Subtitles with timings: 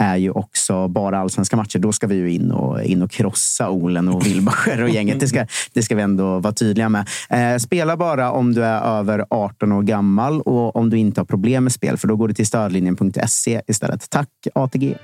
[0.00, 1.78] är ju också bara allsvenska matcher.
[1.78, 5.20] Då ska vi ju in och, in och krossa Olen och Wilbacher och gänget.
[5.20, 7.08] Det ska, det ska vi ändå vara tydliga med.
[7.30, 11.26] Eh, spela bara om du är över 18 år gammal och om du inte har
[11.26, 14.10] problem med spel, för då går du till stödlinjen.se istället.
[14.10, 14.96] Tack ATG!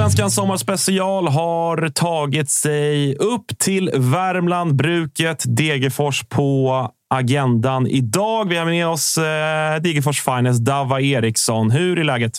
[0.00, 8.48] Totosvenskans sommarspecial har tagit sig upp till Värmland, bruket Degerfors på agendan idag.
[8.48, 11.70] Vi har med oss eh, Degerfors Finest, Dava Eriksson.
[11.70, 12.32] Hur är läget?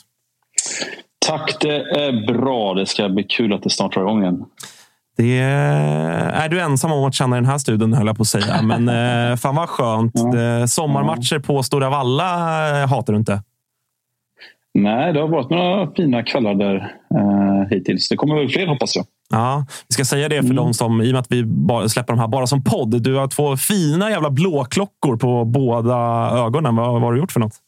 [1.28, 2.74] Tack, det är bra.
[2.74, 4.46] Det ska bli kul att det snart drar igång igen.
[5.18, 8.28] Det är du ensam om att känna i den här studion, höll jag på att
[8.28, 8.62] säga.
[8.62, 8.90] Men
[9.32, 10.16] eh, fan vad skönt.
[10.16, 13.42] Eh, Sommarmatcher på Stora Valla hatar du inte?
[14.74, 16.76] Nej, det har varit några fina kvällar där
[17.16, 18.10] eh, hittills.
[18.10, 19.06] Det kommer väl fler hoppas jag.
[19.30, 21.46] Ja, vi ska säga det för de som, i och med att vi
[21.90, 23.04] släpper de här bara som podd.
[23.04, 25.98] Du har två fina jävla blåklockor på båda
[26.32, 26.76] ögonen.
[26.76, 27.54] Vad, vad har du gjort för något?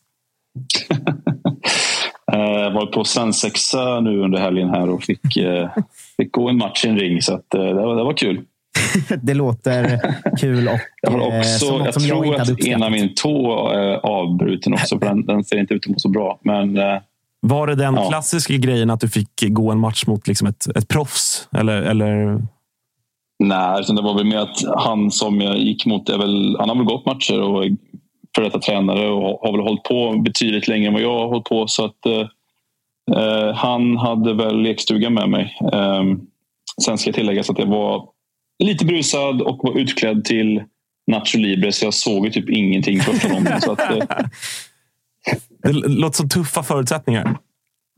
[2.26, 5.70] Jag eh, var på svensexa nu under helgen här och fick, eh,
[6.18, 7.22] fick gå en match i en ring.
[7.22, 8.42] Så att, eh, det, var, det var kul.
[9.22, 10.00] det låter
[10.38, 12.60] kul och Jag har eh, också, som något jag som jag tror inte hade att
[12.60, 12.92] ena uppskattat.
[12.92, 15.00] min tå är avbruten också.
[15.00, 16.40] För den, den ser inte ut att må så bra.
[16.42, 16.98] Men eh,
[17.42, 18.10] Var det den Ja.
[18.10, 21.48] klassiska grejen att du fick gå en match mot liksom ett, ett proffs?
[21.58, 22.42] Eller, eller...
[23.44, 26.70] nej, utan det var väl mer att han som jag gick mot, är väl, han
[26.70, 27.76] har väl gått matcher och är
[28.36, 31.44] före detta tränare och har väl hållit på betydligt längre än vad jag har hållit
[31.46, 31.68] på.
[31.68, 32.28] Så att, eh,
[33.18, 35.58] eh, han hade väl lekstuga med mig.
[35.74, 36.04] Eh,
[36.86, 38.08] sen ska jag tillägga att jag var
[38.64, 40.64] lite brusad och var utklädd till
[41.12, 43.62] Nacho Libre så jag såg ju typ ingenting första gången.
[43.62, 43.98] Så att, eh,
[45.64, 47.38] Det låter som tuffa förutsättningar.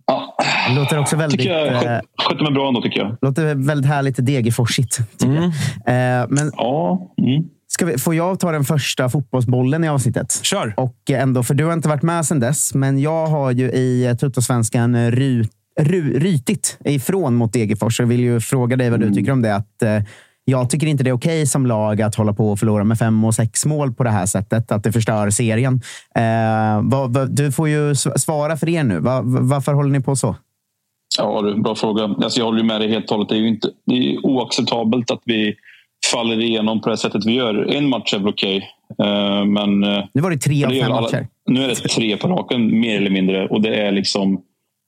[0.08, 0.36] ja,
[0.70, 3.18] Det låter också väldigt, tycker jag eh, sköt, skötte mig bra ändå tycker jag.
[3.22, 5.00] låter väldigt härligt Degerforsigt.
[5.20, 5.44] jag.
[5.44, 7.44] Eh, men Ja, mm.
[7.68, 10.40] ska vi, får jag ta den första fotbollsbollen i avsnittet?
[10.44, 10.74] Kör!
[10.78, 14.06] Och ändå, för du har inte varit med sedan dess, men jag har ju i
[14.06, 15.44] eh, Tuttosvenskan ry,
[15.82, 18.00] ry, rytit ifrån mot Degerfors.
[18.00, 19.56] Jag vill ju fråga dig vad du tycker om det.
[19.56, 20.02] Att, eh,
[20.46, 23.26] jag tycker inte det är okej som lag att hålla på och förlora med fem
[23.26, 24.72] och sex mål på det här sättet.
[24.72, 25.74] Att det förstör serien.
[26.16, 29.00] Eh, vad, vad, du får ju sv- svara för er nu.
[29.00, 30.36] Va, va- varför håller ni på så?
[31.18, 32.04] Ja, du, bra fråga.
[32.04, 33.30] Alltså, jag håller ju med dig helt och hållet.
[33.30, 35.56] Det är, ju inte, det är oacceptabelt att vi
[36.12, 37.74] faller igenom på det sättet vi gör.
[37.76, 38.58] En match är väl okej.
[39.04, 41.28] Eh, men eh, Nu var det tre av fem alla- matcher.
[41.50, 43.48] nu är det tre på raken, mer eller mindre.
[43.48, 44.42] Och det är liksom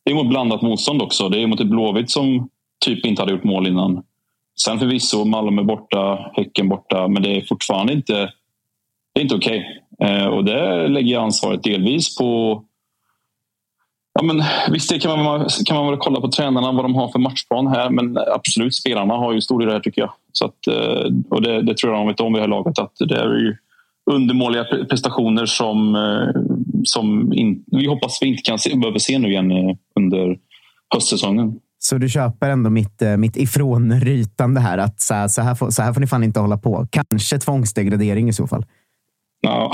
[0.06, 1.30] det är mot blandat motstånd också.
[1.30, 2.50] Det är mot ett Blåvitt som
[2.86, 4.04] typ inte hade gjort mål innan.
[4.66, 8.14] Sen förvisso, Malmö borta, Häcken borta, men det är fortfarande inte,
[9.14, 9.84] det är inte okej.
[10.04, 12.64] Eh, och det lägger jag ansvaret delvis på
[14.20, 17.08] Ja, men visst, det kan man, kan man väl kolla på tränarna vad de har
[17.08, 17.90] för matchplan här.
[17.90, 20.14] Men absolut, spelarna har ju stor del i det här tycker jag.
[20.32, 22.80] Så att, eh, och det, det tror jag de vet om vid det här laget.
[22.80, 23.58] Att det är ju
[24.12, 26.42] undermåliga prestationer som, eh,
[26.84, 30.38] som in, vi hoppas vi inte kan se, behöver se nu igen eh, under
[30.94, 31.60] höstsäsongen.
[31.80, 34.78] Så du köper ändå mitt, eh, mitt ifrånrytande här.
[34.78, 36.88] Att så här, så, här får, så här får ni fan inte hålla på.
[36.90, 38.66] Kanske tvångsdegradering i så fall.
[39.42, 39.74] Ja.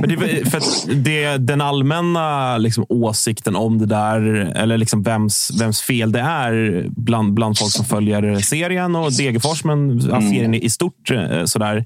[0.00, 4.20] Men det, för att det, den allmänna liksom, åsikten om det där,
[4.56, 9.64] eller liksom vems, vems fel det är bland, bland folk som följer serien och Degerfors,
[9.64, 11.84] men ja, serien i stort, eh, sådär,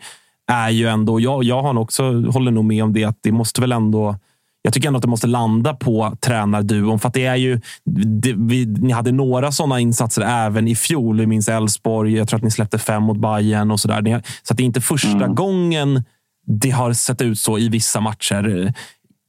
[0.53, 3.61] är ju ändå, jag, jag har också, håller nog med om det, att det måste
[3.61, 4.17] väl ändå
[4.63, 6.99] jag tycker ändå att det måste landa på tränarduon.
[6.99, 7.61] För det är ju,
[8.23, 11.21] det, vi, ni hade några sådana insatser även i fjol.
[11.21, 12.17] Vi minns Elfsborg.
[12.17, 14.23] Jag tror att ni släppte fem mot Bayern och sådär.
[14.43, 15.35] Så det är inte första mm.
[15.35, 16.05] gången
[16.47, 18.73] det har sett ut så i vissa matcher.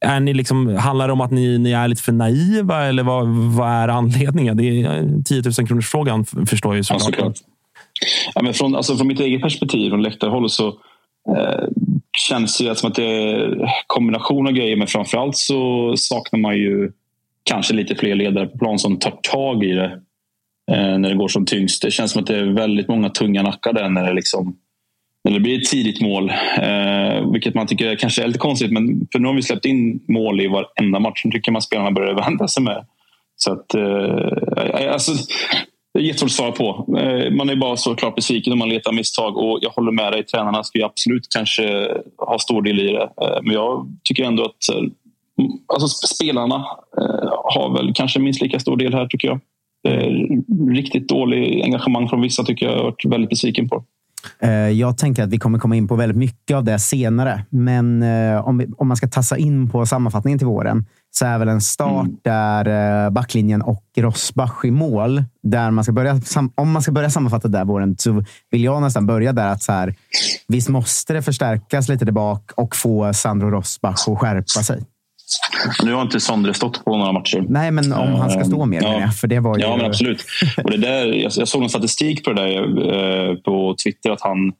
[0.00, 3.28] Är ni liksom, handlar det om att ni, ni är lite för naiva eller vad,
[3.28, 4.56] vad är anledningen?
[4.56, 7.32] Det är 10 000 kronors frågan förstår jag ju Ja,
[8.34, 10.68] ja, men från, alltså från mitt eget perspektiv, från läktarhåll, så
[11.36, 11.68] eh,
[12.16, 14.76] känns ju som att det är kombination av grejer.
[14.76, 16.92] Men framförallt så saknar man ju
[17.42, 20.00] kanske lite fler ledare på plan som tar tag i det
[20.72, 21.82] eh, när det går som tyngst.
[21.82, 24.56] Det känns som att det är väldigt många tunga nackar där när det liksom
[25.24, 26.30] när det blir ett tidigt mål.
[26.58, 28.72] Eh, vilket man tycker kanske är lite konstigt.
[28.72, 31.22] Men för nu har vi släppt in mål i varenda match.
[31.24, 32.86] Nu tycker man spelarna börjar vända sig med.
[33.36, 35.12] Så att, eh, alltså,
[35.94, 36.98] det är jättesvårt att svara på.
[36.98, 39.36] Eh, man är bara såklart besviken om man letar misstag.
[39.36, 41.88] Och jag håller med dig, tränarna ska ju absolut kanske
[42.18, 43.02] ha stor del i det.
[43.02, 44.82] Eh, men jag tycker ändå att eh,
[45.74, 46.64] alltså, spelarna
[47.44, 49.40] har väl kanske minst lika stor del här tycker jag.
[50.76, 52.74] Riktigt dålig engagemang från vissa tycker jag.
[52.74, 53.84] Jag har varit väldigt besviken på.
[54.38, 57.44] Eh, jag tänker att vi kommer komma in på väldigt mycket av det senare.
[57.50, 61.38] Men eh, om, vi, om man ska tassa in på sammanfattningen till våren så är
[61.38, 62.16] väl en start mm.
[62.22, 65.24] där eh, backlinjen och Rosbach i mål.
[65.42, 66.20] Där man ska börja,
[66.54, 69.72] om man ska börja sammanfatta där våren så vill jag nästan börja där att så
[69.72, 69.94] här,
[70.48, 74.84] visst måste det förstärkas lite tillbaka och få Sandro Rosbach att skärpa sig.
[75.84, 77.44] Nu har inte Sondre stått på några matcher.
[77.48, 79.00] Nej, men om han ska stå mer, ja.
[79.00, 79.62] jag, för det var ju...
[79.62, 80.24] Ja, men absolut.
[80.64, 84.52] Och det där, jag, såg en statistik på det där eh, på Twitter, att han,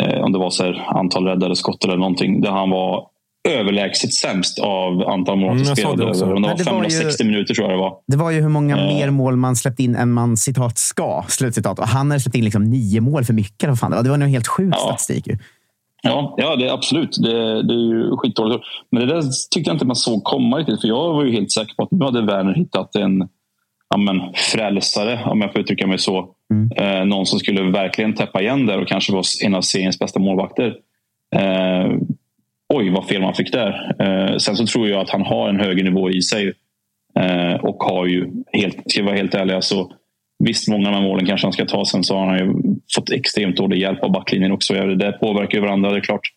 [0.00, 3.06] eh, om det var så här, antal räddade skott eller någonting, där han var
[3.48, 6.04] överlägset sämst av antal mål mm, spelade.
[6.04, 7.96] Det, det var 560 ju, minuter tror jag det var.
[8.06, 8.84] Det var ju hur många eh.
[8.84, 11.24] mer mål man släppt in än man citat ska.
[11.28, 11.78] Slutcitat.
[11.78, 13.68] Och han hade släppt in liksom nio mål för mycket.
[13.68, 14.04] Vad fan det, var.
[14.04, 14.78] det var en helt sjuk ja.
[14.78, 15.26] statistik.
[15.26, 15.38] Ju.
[16.06, 17.16] Ja, ja det, absolut.
[17.22, 18.64] Det, det är ju skitdåligt.
[18.90, 20.80] Men det där tyckte jag inte man såg komma riktigt.
[20.80, 23.28] För jag var ju helt säker på att nu hade Werner hittat en
[23.88, 26.28] ja, men, frälsare, om jag får uttrycka mig så.
[26.50, 26.70] Mm.
[26.76, 30.20] Eh, någon som skulle verkligen täppa igen där och kanske vara en av seriens bästa
[30.20, 30.76] målvakter.
[31.36, 31.92] Eh,
[32.74, 33.96] oj, vad fel man fick där.
[33.98, 36.52] Eh, sen så tror jag att han har en högre nivå i sig.
[37.18, 39.90] Eh, och har ju, helt, ska jag vara helt ärlig, alltså,
[40.44, 41.84] Visst, många av de målen kanske han ska ta.
[41.84, 42.54] Sen så har han ju
[42.94, 44.74] fått extremt dålig hjälp av backlinjen också.
[44.74, 46.32] Det påverkar ju varandra, det är klart.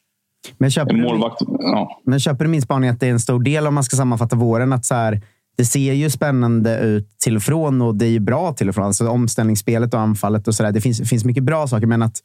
[0.57, 2.01] Men köper, målvakt, du, ja.
[2.05, 4.35] men köper du min spaning att det är en stor del, om man ska sammanfatta
[4.35, 5.21] våren, att så här,
[5.57, 8.75] det ser ju spännande ut till och från och det är ju bra till och
[8.75, 8.85] från.
[8.85, 10.71] Alltså omställningsspelet och anfallet och sådär.
[10.71, 12.21] Det finns, finns mycket bra saker, men att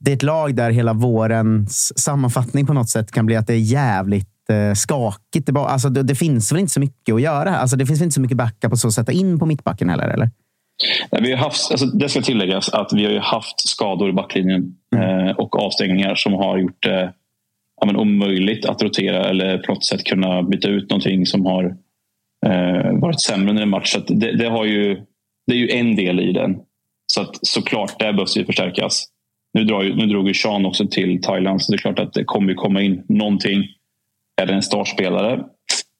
[0.00, 3.54] det är ett lag där hela vårens sammanfattning på något sätt kan bli att det
[3.54, 5.56] är jävligt eh, skakigt.
[5.56, 7.56] Alltså, det, det, finns väl inte så mycket att göra?
[7.56, 10.08] Alltså, det finns väl inte så mycket backup att sätta in på mittbacken heller?
[10.08, 10.30] Eller?
[11.10, 15.26] Vi har haft, alltså det ska tilläggas att vi har haft skador i backlinjen mm.
[15.28, 17.02] eh, och avstängningar som har gjort det
[17.86, 21.64] eh, omöjligt att rotera eller på något sätt kunna byta ut någonting som har
[22.46, 23.92] eh, varit sämre under en match.
[23.92, 25.00] Så det, det, har ju,
[25.46, 26.56] det är ju en del i den.
[27.06, 29.04] Så att, såklart, det behövs ju förstärkas.
[29.54, 32.12] Nu, drar ju, nu drog ju Sean också till Thailand så det är klart att
[32.12, 33.64] det kommer komma in någonting.
[34.42, 35.44] Är det en startspelare?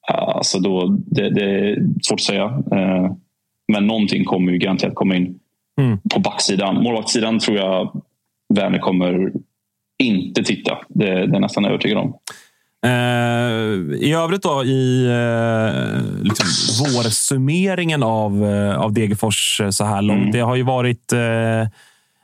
[0.09, 2.63] Alltså då, det, det är svårt att säga.
[3.69, 5.39] Eh, men någonting kommer ju garanterat komma in
[5.81, 5.99] mm.
[6.15, 6.83] på backsidan.
[6.83, 8.03] Målvaktssidan tror jag
[8.55, 9.33] Werner kommer
[9.99, 10.79] inte titta.
[10.89, 12.15] Det, det är jag nästan övertygad om.
[12.87, 16.47] Uh, I övrigt då i uh, liksom
[16.97, 20.21] vårsummeringen av, uh, av Degerfors så här långt.
[20.21, 20.31] Mm.
[20.31, 21.21] Det har ju varit uh,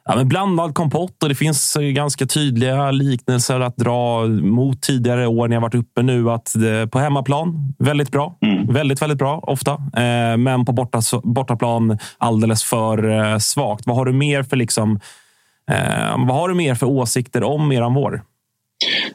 [0.04, 5.49] ja, men blandad kompott och det finns ganska tydliga liknelser att dra mot tidigare år
[5.49, 6.30] när jag varit uppe nu.
[6.30, 6.54] Att
[6.90, 8.38] på hemmaplan, väldigt bra.
[8.40, 8.57] Mm.
[8.68, 9.72] Väldigt, väldigt bra ofta.
[9.72, 13.87] Eh, men på borta, bortaplan alldeles för eh, svagt.
[13.87, 15.00] Vad har du mer för liksom,
[15.70, 18.22] eh, vad har du mer för åsikter om eran vår?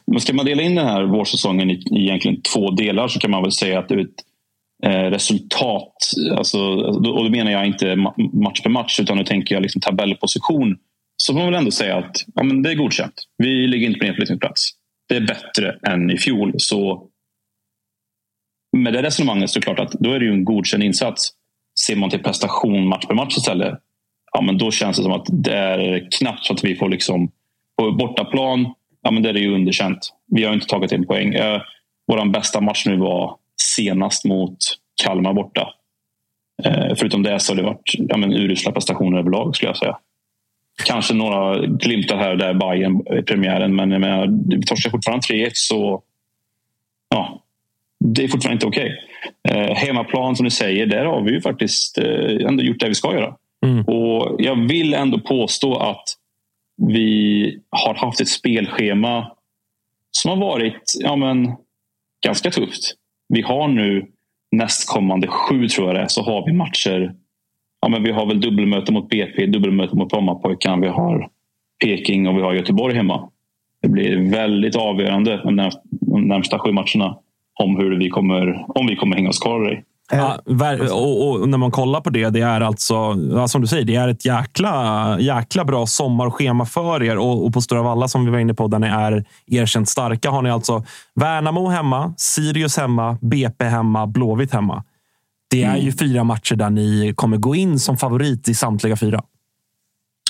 [0.06, 3.30] Men ska man dela in den här vårsäsongen i, i egentligen två delar så kan
[3.30, 4.08] man väl säga att det ett
[4.84, 5.96] eh, resultat,
[6.36, 7.96] alltså, och då menar jag inte
[8.32, 10.76] match för match utan nu tänker jag liksom tabellposition
[11.16, 13.14] så får man väl ändå säga att ja, men det är godkänt.
[13.38, 14.70] Vi ligger inte på nedflyttningsplats.
[15.08, 16.54] Det är bättre än i fjol.
[16.56, 17.08] Så
[18.76, 21.30] med det resonemanget så är det klart att då är det ju en godkänd insats.
[21.80, 23.74] Ser man till prestation match för match istället,
[24.32, 27.30] ja, men då känns det som att det är knappt så att vi får liksom
[27.78, 29.98] på bortaplan, ja, men det är ju underkänt.
[30.26, 31.34] Vi har inte tagit en poäng.
[31.34, 31.60] Eh,
[32.06, 34.56] Vår bästa match nu var senast mot
[35.02, 35.68] Kalmar borta.
[36.64, 39.98] Eh, förutom det så har det varit ja, men urusla prestationer överlag skulle jag säga.
[40.84, 44.26] Kanske några glimtar här och där Bayern i premiären men jag menar,
[44.56, 46.02] vi torskar fortfarande 3-1 så
[47.08, 47.43] ja,
[48.06, 48.98] det är fortfarande inte okej.
[49.44, 49.62] Okay.
[49.62, 52.94] Eh, hemmaplan som du säger, där har vi ju faktiskt eh, ändå gjort det vi
[52.94, 53.34] ska göra.
[53.66, 53.84] Mm.
[53.84, 56.04] Och Jag vill ändå påstå att
[56.76, 59.32] vi har haft ett spelschema
[60.10, 61.52] som har varit ja, men,
[62.24, 62.94] ganska tufft.
[63.28, 64.06] Vi har nu
[64.52, 67.14] nästkommande sju, tror jag det är, så har vi matcher.
[67.80, 70.82] Ja, men vi har väl dubbelmöte mot BP, dubbelmöte mot Brommapojkarna.
[70.82, 71.28] Vi har
[71.84, 73.28] Peking och vi har Göteborg hemma.
[73.82, 75.56] Det blir väldigt avgörande de
[76.28, 77.18] närmsta, sju matcherna
[77.54, 79.82] om hur vi kommer, om vi kommer hänga oss kvar i.
[80.10, 80.38] Ja,
[80.90, 83.16] och, och, när man kollar på det, det är alltså,
[83.48, 87.18] som du säger, det är ett jäkla, jäkla bra sommarschema för er.
[87.18, 90.30] Och, och på Stora Valla, som vi var inne på, där ni är erkänt starka,
[90.30, 90.84] har ni alltså
[91.14, 94.84] Värnamo hemma, Sirius hemma, BP hemma, Blåvitt hemma.
[95.50, 99.22] Det är ju fyra matcher där ni kommer gå in som favorit i samtliga fyra.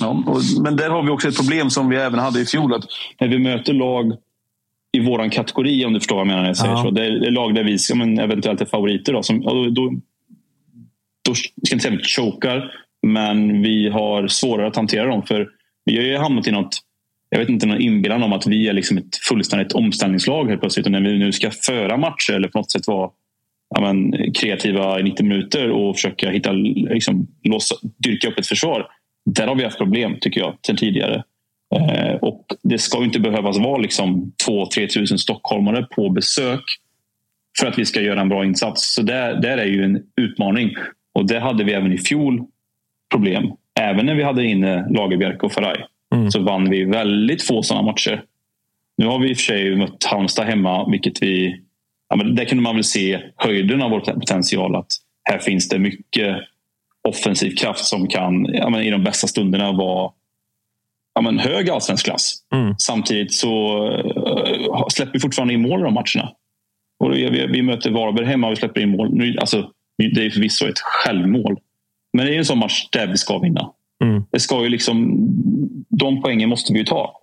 [0.01, 2.75] Ja, och, men där har vi också ett problem som vi även hade i fjol.
[2.75, 2.85] Att
[3.21, 4.13] när vi möter lag
[4.95, 6.83] i vår kategori, om du förstår vad jag menar när jag säger ja.
[6.83, 6.91] så.
[6.91, 9.13] Det är lag där vi ska, men eventuellt är favoriter.
[9.13, 9.93] Då, som, då, då,
[11.29, 12.71] då ska jag inte säga att vi chokar,
[13.07, 15.23] men vi har svårare att hantera dem.
[15.23, 15.49] För
[15.85, 16.79] vi har ju hamnat i något,
[17.31, 20.87] jag vet inte, någon inbillan om att vi är liksom ett fullständigt omställningslag helt plötsligt.
[20.87, 23.11] Och när vi nu ska föra matcher eller på något sätt vara
[23.75, 28.87] ja, men, kreativa i 90 minuter och försöka hitta, liksom, låsa, dyrka upp ett försvar.
[29.31, 31.25] Där har vi haft problem, tycker jag, sen tidigare.
[31.75, 36.63] Eh, och det ska inte behövas vara liksom 2-3 tusen stockholmare på besök
[37.61, 38.95] för att vi ska göra en bra insats.
[38.95, 40.75] Så det, där är ju en utmaning.
[41.13, 42.47] Och det hade vi även i fjol
[43.11, 43.53] problem.
[43.81, 46.31] Även när vi hade inne Lagerbjärk och Faraj mm.
[46.31, 48.23] så vann vi väldigt få sådana matcher.
[48.97, 51.61] Nu har vi i och för sig mött Halmstad hemma, vilket vi...
[52.09, 54.77] Ja, men där kunde man väl se höjden av vår potential.
[54.77, 56.37] Att här finns det mycket
[57.09, 60.11] offensiv kraft som kan ja, men i de bästa stunderna vara
[61.15, 62.35] ja, men hög allsvensk klass.
[62.55, 62.75] Mm.
[62.79, 66.33] Samtidigt så uh, släpper vi fortfarande in mål i de matcherna.
[67.05, 69.15] Och vi, vi möter Varberg hemma och vi släpper in mål.
[69.15, 69.71] Nu, alltså,
[70.15, 71.57] det är förvisso ett självmål.
[72.13, 73.71] Men det är en sån match där vi ska vinna.
[74.05, 74.25] Mm.
[74.33, 75.17] Det ska ju liksom,
[75.89, 77.21] de poängen måste vi ju ta.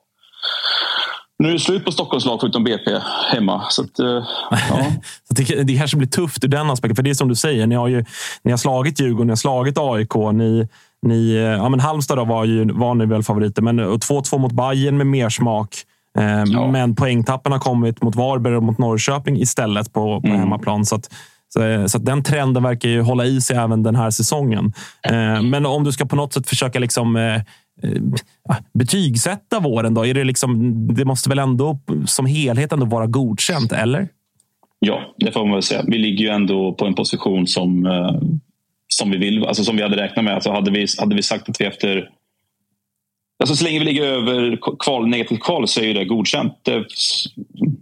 [1.40, 2.92] Nu är det slut på Stockholms lag förutom BP
[3.32, 3.66] hemma.
[3.70, 4.24] Så att, uh,
[4.70, 4.92] ja.
[5.30, 6.96] det, det kanske blir tufft ur den aspekten.
[6.96, 8.06] För det är som du säger, ni har, ju,
[8.44, 10.16] ni har slagit Djurgården, ni har slagit AIK.
[10.34, 10.68] Ni,
[11.02, 14.98] ni, ja, men Halmstad då var, ju, var ni väl favoriter, men 2-2 mot Bayern
[14.98, 15.76] med mer smak.
[16.18, 16.72] Eh, ja.
[16.72, 20.40] Men poängtappen har kommit mot Varberg och mot Norrköping istället på, på mm.
[20.40, 20.86] hemmaplan.
[20.86, 21.10] Så, att,
[21.54, 24.74] så, så att den trenden verkar ju hålla i sig även den här säsongen.
[25.10, 27.42] Eh, men om du ska på något sätt försöka liksom, eh, eh
[28.74, 33.72] betygsätta våren, då, är det, liksom, det måste väl ändå som helhet ändå vara godkänt,
[33.72, 34.08] eller?
[34.80, 35.84] Ja, det får man väl säga.
[35.88, 38.12] Vi ligger ju ändå på en position som eh,
[38.94, 40.34] som vi vill, alltså som vi hade räknat med.
[40.34, 42.10] Alltså hade, vi, hade vi sagt att vi efter
[43.42, 46.54] Alltså så länge vi ligger över kval, negativt kval så är det godkänt.
[46.62, 46.86] Det,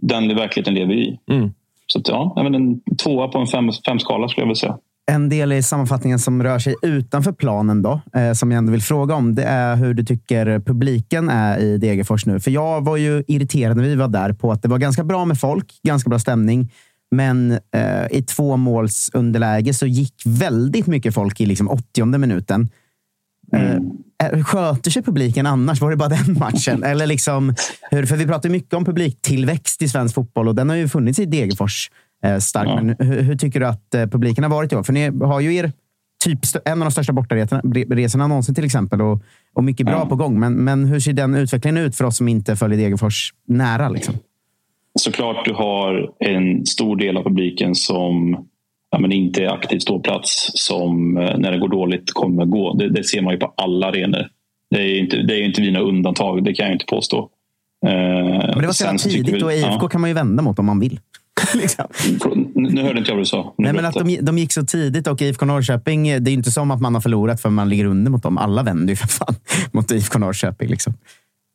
[0.00, 1.18] den verkligheten lever vi i.
[1.30, 1.50] Mm.
[1.86, 4.78] Så att, ja, en tvåa på en fem, femskala skulle jag vilja säga.
[5.10, 8.82] En del i sammanfattningen som rör sig utanför planen, då, eh, som jag ändå vill
[8.82, 12.40] fråga om, det är hur du tycker publiken är i Degerfors nu.
[12.40, 15.24] För jag var ju irriterad när vi var där på att det var ganska bra
[15.24, 16.72] med folk, ganska bra stämning.
[17.10, 22.68] Men eh, i två måls underläge så gick väldigt mycket folk i liksom 80 minuten.
[23.52, 23.90] Eh, mm.
[24.22, 25.80] Eh, sköter sig publiken annars?
[25.80, 26.82] Var det bara den matchen?
[26.82, 27.54] Eller liksom,
[27.90, 31.18] hur, för vi pratar mycket om publiktillväxt i svensk fotboll och den har ju funnits
[31.18, 31.90] i Degerfors
[32.24, 32.84] eh, starkt.
[32.84, 34.82] Men hur, hur, tycker du att eh, publiken har varit i år?
[34.82, 35.72] För ni har ju er
[36.24, 39.22] typ en av de största bortaresorna någonsin till exempel och,
[39.54, 40.06] och mycket bra ja.
[40.06, 40.40] på gång.
[40.40, 43.88] Men, men hur ser den utvecklingen ut för oss som inte följer Degerfors nära?
[43.88, 44.14] Liksom?
[44.98, 48.46] Såklart du har en stor del av publiken som
[48.90, 52.74] ja, men inte är aktiv ståplats som eh, när det går dåligt kommer gå.
[52.74, 54.28] Det, det ser man ju på alla arenor.
[54.70, 57.28] Det är inte, det är inte vi några undantag, det kan jag inte påstå.
[57.86, 59.88] Eh, men det var så tidigt vi, och IFK ja.
[59.88, 61.00] kan man ju vända mot om man vill.
[61.54, 61.86] liksom.
[62.54, 63.54] Nu hörde inte jag vad du sa.
[63.58, 66.70] Nej, men att de, de gick så tidigt och IFK Norrköping, det är inte som
[66.70, 68.38] att man har förlorat för man ligger under mot dem.
[68.38, 69.34] Alla vänder ju för fan
[69.72, 70.68] mot IFK Norrköping.
[70.68, 70.94] Liksom.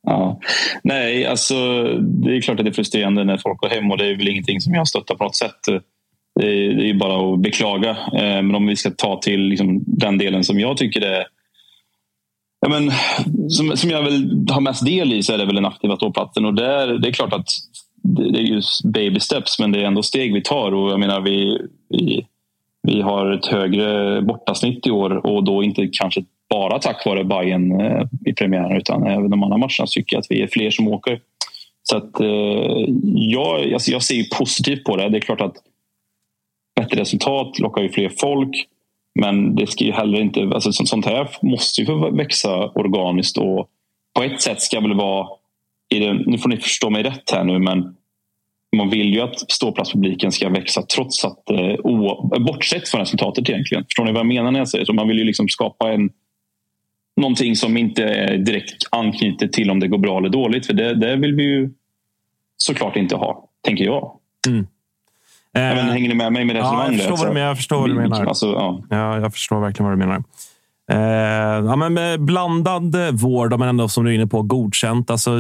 [0.06, 0.40] Ja.
[0.84, 4.06] Nej, alltså det är klart att det är frustrerande när folk går hem och det
[4.06, 5.60] är väl ingenting som jag stöttar på något sätt.
[6.40, 7.90] Det är, det är bara att beklaga.
[7.90, 11.26] Eh, men om vi ska ta till liksom den delen som jag tycker är
[12.60, 12.92] Ja, men,
[13.50, 16.46] som, som jag väl har mest del i så är det väl den aktiva ståplatsen.
[16.46, 17.48] Och där, det är klart att
[18.04, 20.74] det är just baby steps men det är ändå steg vi tar.
[20.74, 21.60] Och jag menar, vi,
[21.90, 22.28] vi,
[22.82, 27.82] vi har ett högre bortasnitt i år och då inte kanske bara tack vare Bayern
[27.82, 30.88] eh, i premiären utan även de andra matcherna tycker jag att vi är fler som
[30.88, 31.20] åker.
[31.84, 35.10] Så att, eh, jag, alltså jag ser positivt på det.
[35.10, 35.56] Det är klart att
[36.76, 38.68] bättre resultat lockar ju fler folk.
[39.20, 43.70] Men det ska ju heller inte, alltså sånt här måste ju få växa organiskt och
[44.16, 45.28] på ett sätt ska väl vara,
[45.90, 47.96] det, nu får ni förstå mig rätt här nu, men
[48.78, 51.76] man vill ju att ståplatspubliken ska växa trots att, eh,
[52.40, 53.84] bortsett från resultatet egentligen.
[53.84, 54.94] Förstår ni vad jag menar när jag säger så?
[54.94, 56.10] Man vill ju liksom skapa en
[57.16, 60.66] någonting som inte är direkt anknyter till om det går bra eller dåligt.
[60.66, 61.70] För det, det vill vi ju
[62.58, 64.12] såklart inte ha, tänker jag.
[64.48, 64.60] Mm.
[64.60, 64.66] Eh,
[65.54, 67.04] men, hänger ni med mig med resonemanget?
[67.04, 68.26] Ja, jag förstår, vad, jag förstår vad du menar.
[68.26, 68.84] Alltså, ja.
[68.90, 69.20] ja.
[69.20, 70.24] jag förstår verkligen vad du menar.
[70.92, 75.10] Eh, ja, men med blandad vård, men ändå som du är inne på, godkänt.
[75.10, 75.32] Alltså,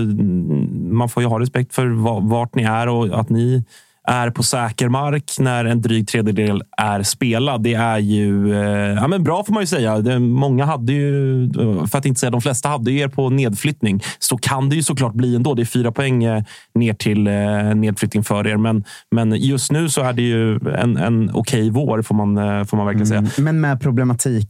[0.89, 1.87] man får ju ha respekt för
[2.29, 3.63] vart ni är och att ni
[4.07, 7.63] är på säker mark när en dryg tredjedel är spelad.
[7.63, 9.97] Det är ju eh, ja, men bra får man ju säga.
[9.97, 11.49] Det, många hade ju,
[11.91, 14.01] för att inte säga de flesta, hade er på nedflyttning.
[14.19, 15.53] Så kan det ju såklart bli ändå.
[15.53, 16.43] Det är fyra poäng eh,
[16.75, 18.57] ner till eh, nedflyttning för er.
[18.57, 22.63] Men, men just nu så är det ju en, en okej vår, får man, eh,
[22.63, 23.19] får man verkligen säga.
[23.19, 24.49] Mm, men med problematik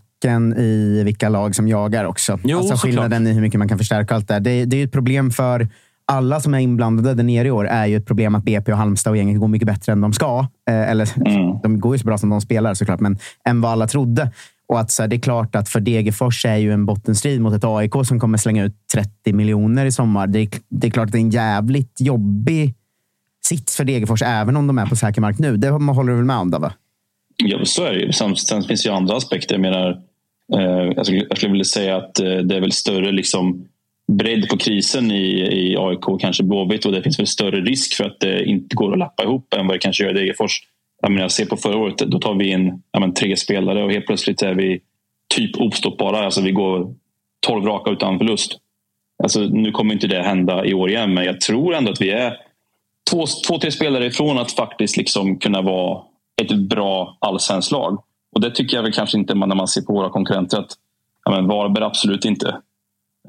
[0.58, 2.40] i vilka lag som jagar också.
[2.44, 3.32] Jo, alltså skillnaden såklart.
[3.32, 4.40] i hur mycket man kan förstärka allt det.
[4.40, 5.68] Det, det är ett problem för
[6.06, 8.78] alla som är inblandade där nere i år är ju ett problem att BP och
[8.78, 10.48] Halmstad och gänget går mycket bättre än de ska.
[10.70, 11.60] Eh, eller mm.
[11.64, 14.32] de går ju så bra som de spelar såklart, men än vad alla trodde.
[14.68, 17.54] Och att så här, Det är klart att för Degerfors är ju en bottenstrid mot
[17.54, 20.28] ett AIK som kommer slänga ut 30 miljoner i sommar.
[20.28, 22.74] Det är, det är klart att det är en jävligt jobbig
[23.46, 25.58] sits för Degerfors, även om de är på säker mark nu.
[25.58, 26.74] Det håller du väl med om, va?
[27.38, 28.12] Ja, så är det ju.
[28.12, 29.56] Sen, sen finns det ju andra aspekter.
[29.56, 29.90] Jag menar,
[30.54, 33.66] eh, jag, skulle, jag skulle vilja säga att eh, det är väl större liksom,
[34.08, 38.04] bredd på krisen i, i AIK, kanske Blåvitt och det finns väl större risk för
[38.04, 40.60] att det inte går att lappa ihop än vad det kanske gör i Degerfors.
[41.02, 43.92] Jag, menar, jag ser på förra året, då tar vi in menar, tre spelare och
[43.92, 44.80] helt plötsligt är vi
[45.36, 46.26] typ ostoppbara.
[46.26, 46.96] Alltså vi går
[47.40, 48.58] tolv raka utan förlust.
[49.24, 52.12] Alltså, nu kommer inte det hända i år igen, men jag tror ändå att vi
[52.12, 52.38] är
[53.12, 56.02] två, två tre spelare ifrån att faktiskt liksom kunna vara
[56.42, 58.04] ett bra allsvenskt lag.
[58.36, 60.58] Och det tycker jag väl kanske inte när man ser på våra konkurrenter.
[60.58, 60.72] att
[61.26, 62.58] ja, men Varberg absolut inte.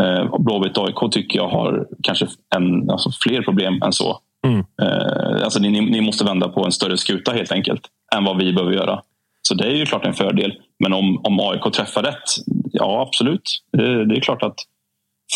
[0.00, 2.26] Eh, Blåvitt AIK tycker jag har kanske
[2.56, 4.18] en, alltså fler problem än så.
[4.46, 4.64] Mm.
[4.82, 7.80] Eh, alltså ni, ni, måste vända på en större skuta helt enkelt
[8.16, 9.02] än vad vi behöver göra.
[9.42, 10.54] Så det är ju klart en fördel.
[10.78, 12.24] Men om, om AIK träffar rätt,
[12.72, 13.62] ja absolut.
[13.72, 14.56] Det, det är klart att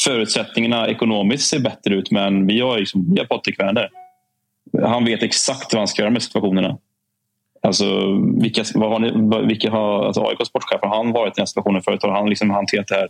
[0.04, 3.88] förutsättningarna ekonomiskt ser bättre ut men vi har, liksom, vi har Patrik Werner.
[4.82, 6.78] Han vet exakt vad han ska göra med situationerna.
[7.62, 7.84] Alltså,
[8.42, 11.82] vilka, vad har ni, vilka har, alltså AIKs sportchef, har han varit i den situationen
[11.82, 12.02] förut?
[12.02, 13.08] Har han liksom hanterat det här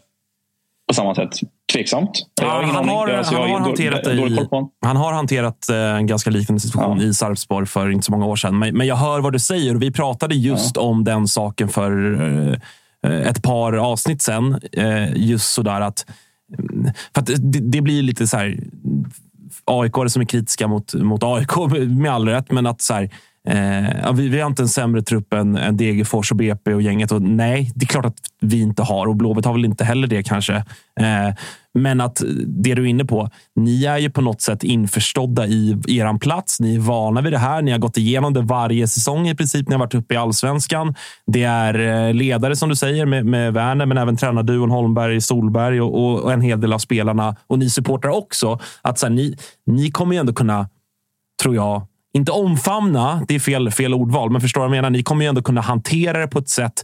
[0.90, 1.30] på samma sätt?
[1.72, 2.10] Tveksamt.
[2.40, 4.46] Ja, han, har, alltså, han, har hanterat i,
[4.86, 7.06] han har hanterat en ganska liknande situation ja.
[7.06, 8.58] i Sarpsborg för inte så många år sedan.
[8.58, 10.82] Men, men jag hör vad du säger vi pratade just ja.
[10.82, 12.20] om den saken för
[13.06, 14.60] eh, ett par avsnitt sen.
[14.72, 16.06] Eh, just sådär att...
[17.14, 18.58] För att det, det blir lite så här...
[19.64, 21.56] AIK som är kritiska mot, mot AIK
[21.88, 23.10] med all rätt, men att så här,
[23.48, 27.12] Eh, vi, vi har inte en sämre trupp än, än Degerfors och BP och gänget.
[27.12, 30.06] Och nej, det är klart att vi inte har och Blåvitt har väl inte heller
[30.06, 30.54] det kanske.
[31.00, 31.34] Eh,
[31.74, 35.78] men att det du är inne på, ni är ju på något sätt införstådda i
[35.88, 36.60] er plats.
[36.60, 37.62] Ni är vana vid det här.
[37.62, 39.68] Ni har gått igenom det varje säsong i princip.
[39.68, 40.94] Ni har varit uppe i allsvenskan.
[41.26, 45.80] Det är eh, ledare som du säger med, med Werner, men även tränarduon Holmberg, Solberg
[45.80, 48.58] och, och, en hel del av spelarna och ni supportrar också.
[48.82, 50.68] Att så här, ni, ni kommer ju ändå kunna,
[51.42, 54.90] tror jag, inte omfamna, det är fel, fel ordval, men förstår vad jag menar?
[54.90, 56.82] Ni kommer ju ändå kunna hantera det på ett sätt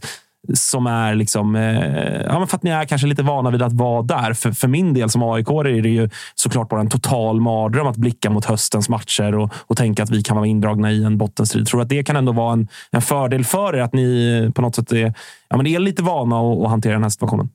[0.53, 4.01] som är liksom, eh, ja, för att ni är kanske lite vana vid att vara
[4.01, 4.33] där.
[4.33, 7.97] För, för min del som aik är det ju såklart bara en total mardröm att
[7.97, 11.67] blicka mot höstens matcher och, och tänka att vi kan vara indragna i en bottenstrid.
[11.67, 14.75] Tror att det kan ändå vara en, en fördel för er att ni på något
[14.75, 15.13] sätt är,
[15.49, 17.49] ja, men är lite vana att, att hantera den här situationen?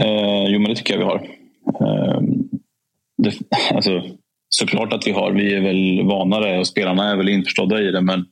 [0.00, 1.26] Eh, jo, men det tycker jag vi har.
[1.80, 2.20] Eh,
[3.18, 3.34] det,
[3.74, 4.02] alltså,
[4.54, 5.32] såklart att vi har.
[5.32, 8.00] Vi är väl vanare och spelarna är väl införstådda i det.
[8.00, 8.24] Men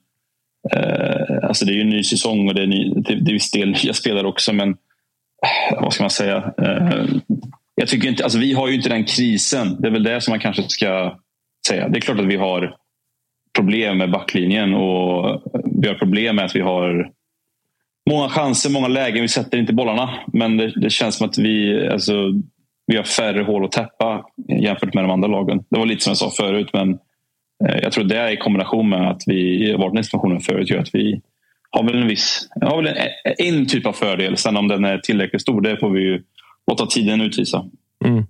[0.72, 3.32] eh, alltså det är ju en ny säsong och det är, ny, det, det är
[3.32, 4.52] viss del nya spelare också.
[4.52, 6.52] Men eh, vad ska man säga?
[6.62, 7.04] Eh,
[7.74, 9.76] jag tycker inte, alltså vi har ju inte den krisen.
[9.80, 11.18] Det är väl det som man kanske ska
[11.68, 11.88] säga.
[11.88, 12.76] Det är klart att vi har
[13.56, 15.42] problem med backlinjen och
[15.82, 17.10] vi har problem med att vi har
[18.10, 19.22] många chanser, många lägen.
[19.22, 20.10] Vi sätter inte bollarna.
[20.32, 22.12] Men det, det känns som att vi, alltså,
[22.90, 25.64] vi har färre hål att täppa jämfört med de andra lagen.
[25.70, 26.90] Det var lite som jag sa förut, men
[27.68, 30.78] eh, jag tror det är i kombination med att vi varit i situationen förut gör
[30.78, 31.20] att vi
[31.70, 32.96] har väl en viss, har väl en,
[33.38, 34.36] en, typ av fördel.
[34.36, 36.22] Sen om den är tillräckligt stor, det får vi ju
[36.70, 37.64] låta tiden utvisa.
[38.04, 38.24] Mm.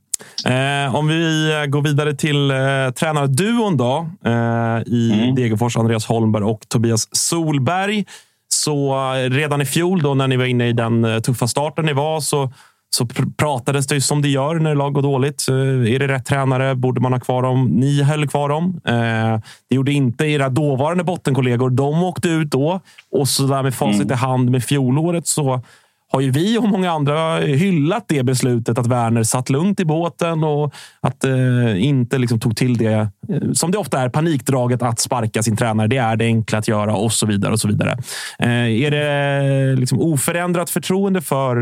[0.47, 2.57] Eh, om vi går vidare till eh,
[2.99, 5.35] tränarduon då, eh, i mm.
[5.35, 8.05] Degerfors, Andreas Holmberg och Tobias Solberg.
[8.49, 11.87] Så eh, redan i fjol då när ni var inne i den eh, tuffa starten
[11.87, 12.53] ni var så
[12.91, 15.49] så pr pratades det ju som det gör när lag går dåligt.
[15.49, 16.75] Är det rätt tränare?
[16.75, 17.67] Borde man ha kvar dem?
[17.67, 18.81] Ni höll kvar dem.
[18.85, 21.71] Eh, det gjorde inte era dåvarande bottenkollegor.
[21.71, 22.81] De åkte ut då
[23.13, 24.13] och så där med facit mm.
[24.13, 25.63] i hand med fjolåret så
[26.13, 30.45] har ju vi och många andra hyllat det beslutet att Werner satt lugnt i båten
[30.45, 35.01] och att eh, inte liksom tog till det eh, som det ofta är panikdraget att
[35.01, 35.87] sparka sin tränare.
[35.87, 37.53] Det är det enkla att göra och så vidare.
[37.53, 37.97] och så vidare.
[38.39, 41.57] Eh, är det eh, liksom oförändrat förtroende för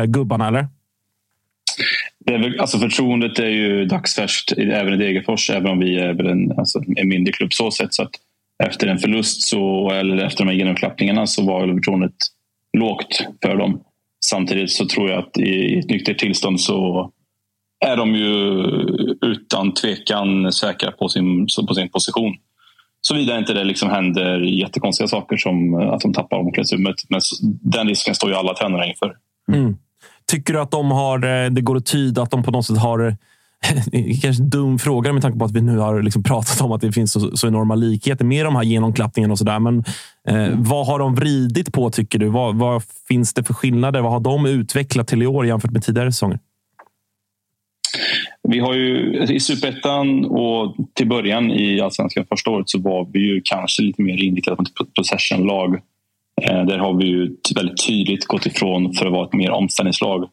[0.00, 0.48] eh, gubbarna?
[0.48, 0.66] eller?
[2.28, 6.24] det är väl, alltså förtroendet är ju dagsfärskt även i Degerfors, även om vi är
[6.24, 7.94] en, alltså en mindre klubb så sett.
[7.94, 8.10] Så att
[8.64, 12.14] efter en förlust så, eller efter de här genomklappningarna så var förtroendet
[12.78, 13.80] lågt för dem.
[14.24, 17.10] Samtidigt så tror jag att i ett nyktert tillstånd så
[17.86, 18.62] är de ju
[19.22, 22.36] utan tvekan säkra på sin, på sin position.
[23.00, 26.94] Såvida inte det liksom händer jättekonstiga saker som att de tappar omklädningsrummet.
[27.08, 27.20] Men
[27.62, 29.16] den risken står ju alla tränare inför.
[29.52, 29.76] Mm.
[30.26, 32.78] Tycker du att de har, eh, det går att tyda att de på något sätt
[32.78, 33.14] har eh,
[34.22, 36.80] kanske en dum fråga med tanke på att vi nu har liksom pratat om att
[36.80, 39.58] det finns så, så enorma likheter med de här genomklappningarna och sådär.
[39.58, 39.84] Men
[40.28, 42.28] eh, vad har de vridit på tycker du?
[42.28, 44.00] Vad, vad, finns det för skillnader?
[44.00, 46.38] Vad har de utvecklat till i år jämfört med tidigare säsonger?
[48.48, 53.18] Vi har ju i superettan och till början i allsvenskan första året så var vi
[53.18, 55.74] ju kanske lite mer inriktade på ett possession-lag.
[56.42, 60.28] Eh, där har vi ju väldigt tydligt gått ifrån för att vara ett mer omställningslag.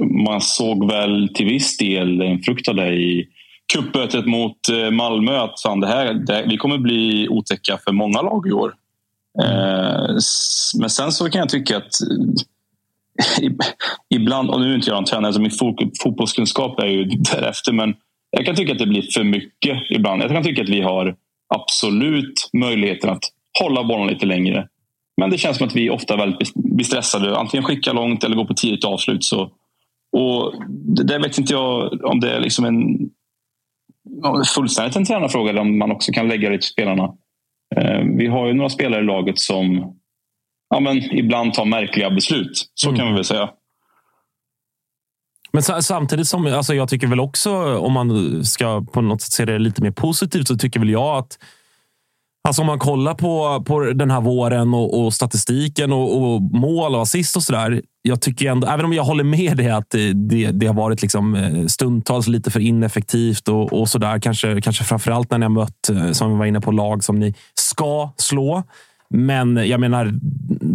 [0.00, 3.28] Man såg väl till viss del en frukt av det i
[3.72, 5.38] cupmötet mot eh, Malmö.
[5.38, 8.74] Att fan, det här, det, vi kommer bli otäcka för många lag i år.
[9.42, 10.16] Eh,
[10.80, 12.00] men sen så kan jag tycka att
[13.38, 13.50] eh,
[14.14, 15.50] ibland, och nu är inte jag en tränare, så min
[16.02, 17.04] fotbollskunskap är ju
[17.34, 17.94] därefter, men
[18.30, 20.22] jag kan tycka att det blir för mycket ibland.
[20.22, 21.16] Jag kan tycka att vi har
[21.54, 23.22] absolut möjligheten att
[23.60, 24.68] hålla bollen lite längre.
[25.16, 27.38] Men det känns som att vi ofta väldigt blir stressade.
[27.38, 29.24] Antingen skicka långt eller gå på tidigt avslut.
[29.24, 29.50] Så,
[30.12, 30.54] och
[31.06, 33.10] det vet inte jag om det är liksom en
[34.54, 37.04] fullständigt en tränarfråga eller om man också kan lägga det till spelarna.
[37.76, 39.94] Eh, vi har ju några spelare i laget som
[40.70, 42.70] ja, men ibland tar märkliga beslut.
[42.74, 42.98] Så mm.
[42.98, 43.50] kan vi väl säga.
[45.52, 49.44] Men samtidigt som alltså jag tycker väl också, om man ska på något sätt se
[49.44, 51.38] det lite mer positivt, så tycker väl jag att
[52.46, 56.94] Alltså om man kollar på, på den här våren och, och statistiken och, och, mål
[56.94, 57.82] och assist och sådär.
[58.06, 61.34] Jag tycker ändå, även om jag håller med dig att det, det har varit liksom
[61.34, 64.18] eh, stundtals lite för ineffektivt och, och sådär.
[64.18, 67.18] Kanske, kanske framförallt när ni har mött, eh, som vi var inne på, lag som
[67.18, 68.62] ni ska slå.
[69.10, 70.14] Men jag menar,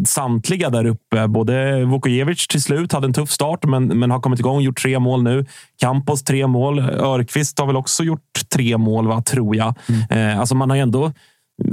[0.06, 4.40] samtliga där uppe, både Vukojevic till slut hade en tuff start, men, men har kommit
[4.40, 5.46] igång, gjort tre mål nu.
[5.82, 6.80] Campos tre mål.
[6.80, 9.74] Örqvist har väl också gjort tre mål, va, tror jag.
[9.90, 10.32] Mm.
[10.32, 11.12] Eh, alltså man har ändå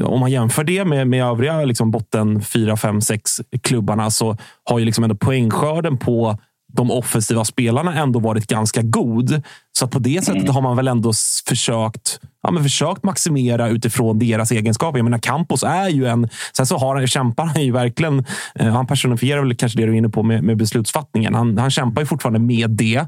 [0.03, 4.79] om man jämför det med, med övriga liksom botten 4, 5, 6 klubbarna så har
[4.79, 6.39] ju liksom ändå poängskörden på
[6.73, 9.43] de offensiva spelarna ändå varit ganska god.
[9.79, 10.55] Så på det sättet mm.
[10.55, 11.13] har man väl ändå
[11.49, 14.99] försökt, ja, men försökt maximera utifrån deras egenskaper.
[14.99, 16.29] Jag menar, Campos är ju en...
[16.57, 18.25] Sen så har han, kämpar han ju verkligen.
[18.55, 21.35] Eh, han personifierar väl kanske det du är inne på med, med beslutsfattningen.
[21.35, 23.07] Han, han kämpar ju fortfarande med det.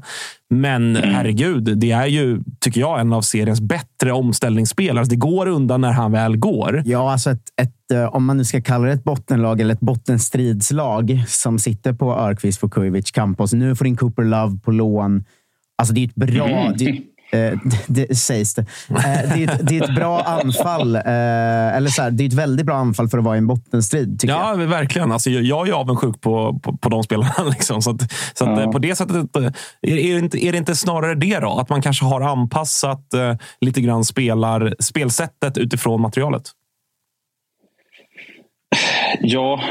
[0.49, 1.15] Men mm.
[1.15, 4.99] herregud, det är ju, tycker jag, en av seriens bättre omställningsspelare.
[4.99, 6.83] Alltså, det går undan när han väl går.
[6.85, 9.79] Ja, alltså ett, ett, eh, om man nu ska kalla det ett bottenlag eller ett
[9.79, 13.53] bottenstridslag som sitter på Örqvist, Vukovic, Campos.
[13.53, 15.23] Nu får in Cooper Love på lån.
[15.81, 16.47] Alltså det är ett bra...
[16.47, 16.73] Mm.
[16.77, 16.87] Det,
[17.31, 18.61] eh, det, det, sägs det.
[18.89, 18.95] Eh,
[19.33, 20.95] det, är ett, det är ett bra anfall.
[20.95, 23.47] Eh, eller så här, det är ett väldigt bra anfall för att vara i en
[23.47, 24.21] bottenstrid.
[24.23, 24.67] ja, jag.
[24.67, 25.11] verkligen.
[25.11, 27.33] Alltså, jag är avundsjuk på, på, på de spelarna.
[27.49, 27.81] Liksom.
[27.81, 28.71] Så, att, så att, ja.
[28.71, 29.43] på det sättet, är,
[29.81, 31.49] är, det inte, är det inte snarare det då?
[31.59, 36.43] Att man kanske har anpassat eh, lite grann spelar, spelsättet utifrån materialet?
[39.19, 39.61] Ja,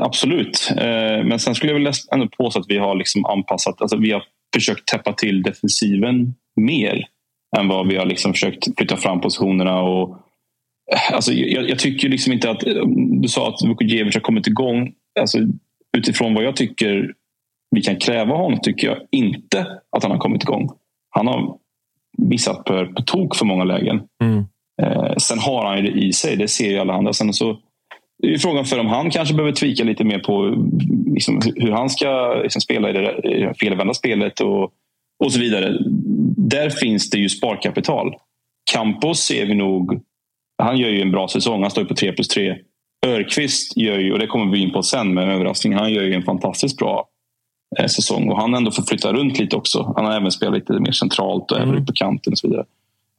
[0.00, 0.72] absolut.
[1.24, 3.80] Men sen skulle jag vilja ändå påstå att vi har liksom anpassat.
[3.80, 4.22] Alltså vi har
[4.54, 7.06] försökt täppa till defensiven mer
[7.56, 9.80] än vad vi har liksom försökt flytta fram positionerna.
[9.80, 10.18] Och,
[11.12, 12.60] alltså, jag, jag tycker liksom inte att...
[13.22, 14.92] Du sa att Vukojevic har kommit igång.
[15.20, 15.38] Alltså,
[15.96, 17.14] utifrån vad jag tycker
[17.70, 20.70] vi kan kräva honom tycker jag inte att han har kommit igång.
[21.10, 21.58] Han har
[22.18, 24.02] missat på, på tok för många lägen.
[24.22, 24.44] Mm.
[24.82, 27.12] Eh, sen har han ju det i sig, det ser ju alla andra.
[27.12, 27.58] Sen så
[28.32, 30.66] är frågan för om han kanske behöver tvika lite mer på
[31.14, 34.62] liksom, hur han ska liksom, spela i det felvända spelet och,
[35.24, 35.78] och så vidare.
[36.36, 38.14] Där finns det ju sparkapital.
[38.72, 40.00] Campos ser vi nog...
[40.62, 41.62] Han gör ju en bra säsong.
[41.62, 42.56] Han står på 3 plus 3.
[43.06, 46.02] Örqvist gör ju, och det kommer vi in på sen med en överraskning, han gör
[46.02, 47.08] ju en fantastiskt bra
[47.78, 48.28] eh, säsong.
[48.28, 49.92] Och han ändå får flytta runt lite också.
[49.96, 51.70] Han har även spelat lite mer centralt och mm.
[51.70, 52.64] även på kanten och så vidare.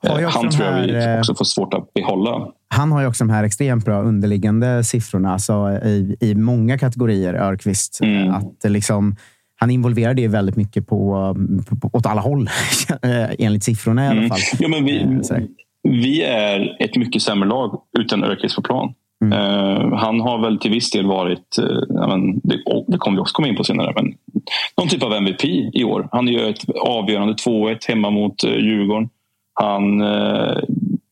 [0.03, 2.47] Eh, han tror jag vi eh, också får svårt att behålla.
[2.67, 7.33] Han har ju också de här extremt bra underliggande siffrorna alltså i, i många kategorier,
[7.33, 7.99] Örqvist.
[8.01, 8.33] Mm.
[8.33, 9.15] Att liksom,
[9.55, 11.35] han involverar det väldigt mycket på,
[11.81, 12.49] på, åt alla håll,
[13.39, 14.29] enligt siffrorna i alla mm.
[14.29, 14.39] fall.
[14.59, 14.71] Mm.
[14.71, 15.43] Ja, men vi, eh,
[15.83, 18.93] vi är ett mycket sämre lag utan Örqvist på plan.
[19.25, 19.39] Mm.
[19.39, 23.33] Uh, han har väl till viss del varit, uh, men, det, det kommer vi också
[23.33, 24.13] komma in på senare, men
[24.77, 26.09] någon typ av MVP i år.
[26.11, 29.09] Han gör ett avgörande 2-1 hemma mot uh, Djurgården.
[29.55, 30.57] Han eh,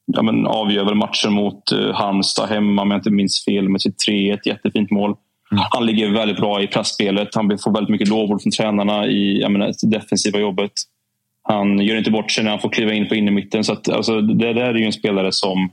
[0.05, 3.81] ja, men avgör väl matchen mot eh, Halmstad hemma om jag inte minns fel med
[3.81, 4.39] sitt 3-1.
[4.45, 5.15] Jättefint mål.
[5.51, 5.63] Mm.
[5.69, 7.35] Han ligger väldigt bra i pressspelet.
[7.35, 10.71] Han får väldigt mycket lovord från tränarna i menar, det defensiva jobbet.
[11.43, 13.63] Han gör inte bort sig när han får kliva in på innermitten.
[13.63, 15.69] Så att, alltså, det där är ju en spelare som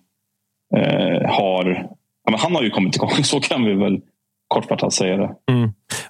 [0.76, 1.86] eh, har...
[2.30, 4.00] Ja, han har ju kommit igång, så kan vi väl
[4.48, 5.30] kortfattat säga det.
[5.52, 5.62] Mm.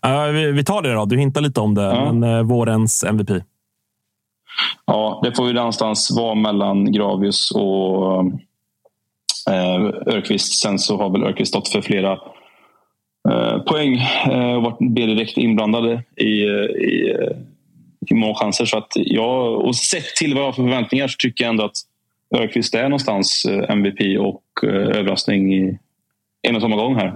[0.06, 1.04] Uh, vi, vi, tar det då.
[1.04, 1.82] Du hintar lite om det.
[1.82, 2.12] Ja.
[2.12, 3.30] Men uh, vårens MVP?
[4.86, 8.20] Ja, det får ju någonstans vara mellan Gravius och
[9.50, 10.62] eh, Örqvist.
[10.62, 12.12] Sen så har väl Örqvist stått för flera
[13.30, 13.96] eh, poäng
[14.30, 17.16] eh, och varit direkt inblandade i, i,
[18.10, 18.64] i målchanser.
[18.64, 21.64] Så att jag, och sett till vad jag har för förväntningar så tycker jag ändå
[21.64, 21.76] att
[22.36, 25.78] Örqvist är någonstans eh, MVP och eh, överraskning i
[26.42, 27.14] en och samma gång här.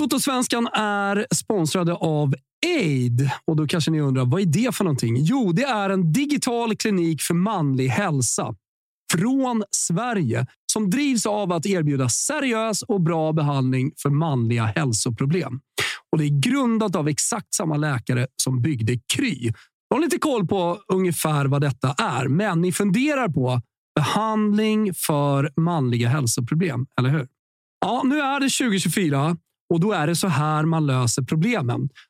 [0.00, 2.34] Totosvenskan är sponsrade av
[2.66, 3.30] Aid.
[3.44, 5.16] Och då kanske ni undrar, vad är det för någonting?
[5.20, 8.54] Jo, det är en digital klinik för manlig hälsa
[9.12, 15.60] från Sverige som drivs av att erbjuda seriös och bra behandling för manliga hälsoproblem.
[16.12, 19.52] Och Det är grundat av exakt samma läkare som byggde Kry.
[19.88, 23.60] Jag har lite koll på ungefär vad detta är, men ni funderar på
[23.94, 27.28] behandling för manliga hälsoproblem, eller hur?
[27.80, 29.36] Ja, nu är det 2024
[29.74, 31.88] och då är det så här man löser problemen.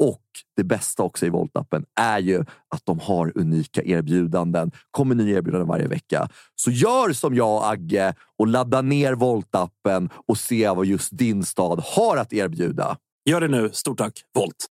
[0.00, 0.22] Och
[0.56, 4.70] det bästa också i Voltappen är ju att de har unika erbjudanden.
[4.90, 6.28] kommer nya erbjudanden varje vecka.
[6.56, 11.82] Så gör som jag Agge och ladda ner Voltappen och se vad just din stad
[11.84, 12.96] har att erbjuda.
[13.24, 13.70] Gör det nu.
[13.72, 14.66] Stort tack, Volt!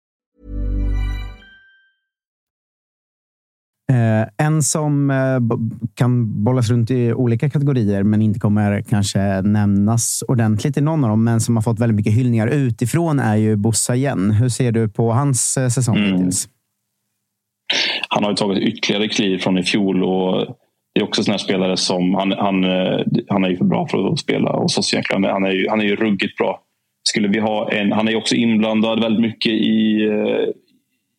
[3.93, 5.57] Eh, en som eh,
[5.95, 11.11] kan bollas runt i olika kategorier, men inte kommer kanske nämnas ordentligt i någon av
[11.11, 14.31] dem, men som har fått väldigt mycket hyllningar utifrån är ju Bossa igen.
[14.31, 16.13] Hur ser du på hans eh, säsong mm.
[16.13, 16.49] hittills?
[18.09, 20.05] han har tagit ytterligare kliv från i fjol.
[20.05, 20.47] Och
[20.95, 24.13] det är också här spelare som han, han, eh, han är ju för bra för
[24.13, 25.25] att spela hos oss egentligen.
[25.25, 26.61] Han är ju, han är ju ruggigt bra.
[27.09, 30.49] Skulle vi ha en, han är ju också inblandad väldigt mycket i, eh,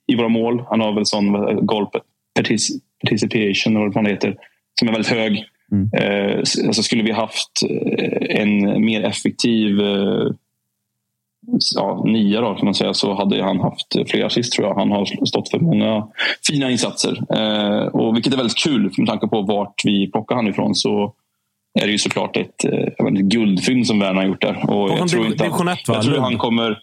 [0.08, 0.64] i våra mål.
[0.70, 1.32] Han har väl sån
[1.66, 1.88] goal
[2.38, 4.36] participation eller vad det heter.
[4.80, 5.46] Som är väldigt hög.
[5.72, 5.90] Mm.
[5.94, 7.52] Eh, alltså skulle vi haft
[8.30, 9.80] en mer effektiv
[11.76, 14.76] ja, nia då, kan man säga, så hade han haft fler assist tror jag.
[14.76, 16.08] Han har stått för många
[16.48, 17.24] fina insatser.
[17.30, 20.76] Eh, och vilket är väldigt kul med tanke på vart vi plockar han ifrån.
[20.76, 21.14] Så
[21.80, 24.70] är det ju såklart ett, eh, ett guldfynd som Werner har gjort där.
[24.70, 26.80] Och jag tror inte att, jag tror han kommer...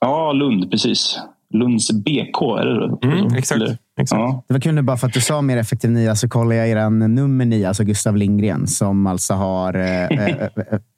[0.00, 1.18] Ja, Lund, precis.
[1.50, 3.06] Lunds BK, är det?
[3.06, 3.62] Mm, exakt.
[3.62, 4.18] Eller, exakt.
[4.18, 4.44] Ja.
[4.48, 6.68] Det var kul nu bara för att du sa mer effektiv nia så kollar jag
[6.68, 10.48] er nummer nio, alltså Gustav Lindgren, som alltså har eh, eh, eh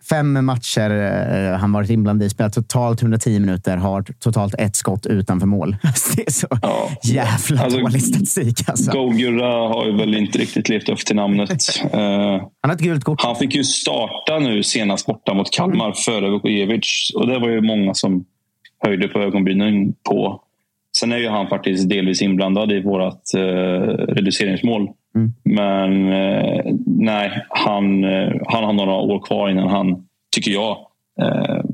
[0.09, 5.07] fem matcher eh, han varit inblandad i, spelat totalt 110 minuter, har totalt ett skott
[5.07, 5.77] utanför mål.
[6.17, 6.91] det är så ja.
[7.03, 8.69] jävla alltså, dålig statistik.
[8.69, 8.91] Alltså.
[8.91, 11.51] Golgura har ju väl inte riktigt levt upp till namnet.
[11.51, 13.23] uh, han har ett gult kort.
[13.23, 15.95] Han fick ju starta nu senast borta mot Kalmar mm.
[15.95, 18.25] före Vukojevic och det var ju många som
[18.85, 20.43] höjde på ögonbrynen på.
[20.99, 23.43] Sen är ju han faktiskt delvis inblandad i vårt eh,
[24.15, 24.89] reduceringsmål.
[25.15, 25.33] Mm.
[25.43, 30.79] Men eh, nej, han, eh, han har några år kvar innan han, tycker jag,
[31.21, 31.65] eh,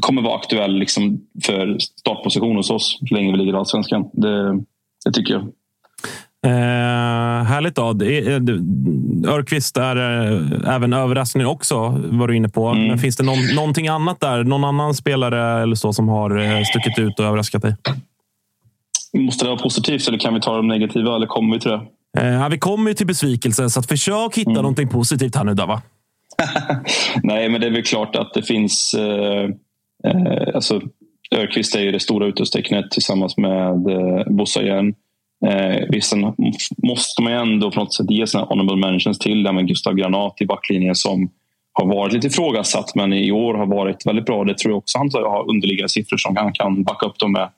[0.00, 4.10] kommer vara aktuell liksom, för startposition hos oss så länge vi ligger i Allsvenskan.
[4.12, 4.52] Det,
[5.04, 5.52] det tycker jag.
[6.46, 6.50] Eh,
[7.44, 7.74] härligt.
[7.74, 7.82] Då.
[9.30, 12.66] Örqvist är eh, även överraskning också, var du inne på.
[12.68, 12.86] Mm.
[12.86, 14.44] Men finns det någon, någonting annat där?
[14.44, 17.74] Någon annan spelare eller så som har eh, stuckit ut och överraskat dig?
[19.12, 21.16] Måste det vara positivt eller kan vi ta de negativa?
[21.16, 21.80] Eller kommer vi till det?
[22.18, 24.62] Eh, vi kommer ju till besvikelse, så att försök hitta mm.
[24.62, 25.54] någonting positivt här nu.
[25.54, 25.82] Då, va?
[27.22, 28.94] Nej, men det är väl klart att det finns...
[28.94, 29.50] Eh,
[30.04, 30.80] eh, alltså,
[31.34, 34.94] Örqvist är ju det stora utropstecknet tillsammans med eh, Bossa igen.
[35.46, 36.14] Eh, visst
[36.76, 39.94] måste man ju ändå på något sätt ge sina honorable mentions till det med Gustav
[39.94, 41.30] Granat i backlinjen som
[41.72, 44.44] har varit lite ifrågasatt men i år har varit väldigt bra.
[44.44, 47.48] Det tror jag också han har underliggande siffror som han kan backa upp dem med.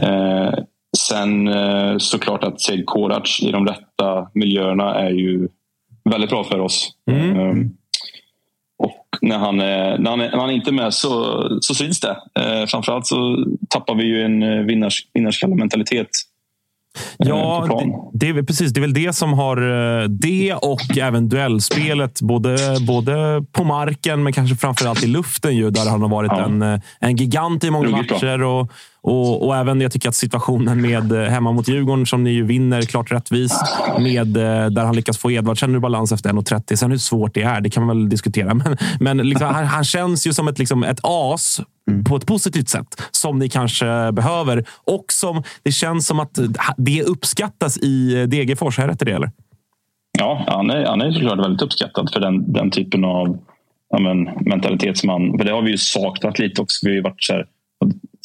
[0.00, 0.54] Eh,
[0.98, 5.48] sen eh, såklart att Seid Korac i de rätta miljöerna är ju
[6.10, 6.90] väldigt bra för oss.
[7.10, 7.38] Mm.
[7.38, 7.66] Eh,
[8.78, 12.00] och när han, är, när, han är, när han inte är med så, så syns
[12.00, 12.16] det.
[12.40, 16.08] Eh, framförallt så tappar vi ju en eh, vinnars, vinnarskalle-mentalitet
[17.18, 17.66] ja,
[18.12, 18.72] det, det, är precis.
[18.72, 22.20] Det är väl det som har eh, det och även duellspelet.
[22.20, 26.44] Både, både på marken, men kanske framförallt i luften ju, där han har varit ja.
[26.44, 28.42] en, eh, en gigant i många matcher.
[28.42, 32.44] Och, och, och, även jag tycker att situationen med hemma mot Djurgården, som ni ju
[32.44, 33.64] vinner klart rättvist,
[33.98, 36.76] med, där han lyckas få Edvardsen ur balans efter 1.30.
[36.76, 38.54] Sen hur svårt det är, det kan man väl diskutera.
[38.64, 42.04] Men, men liksom, han, han, känns ju som ett, liksom, ett as Mm.
[42.04, 44.64] på ett positivt sätt som ni kanske behöver.
[44.84, 46.38] Och som det känns som att
[46.76, 48.78] det uppskattas i Degerfors.
[48.78, 49.12] Är det det?
[49.12, 49.30] Eller?
[50.18, 53.38] Ja, han är, han är såklart väldigt uppskattad för den, den typen av
[53.90, 55.38] ja, men, mentalitetsman.
[55.38, 56.86] För det har vi ju saknat lite också.
[56.86, 57.46] Vi har ju varit så här,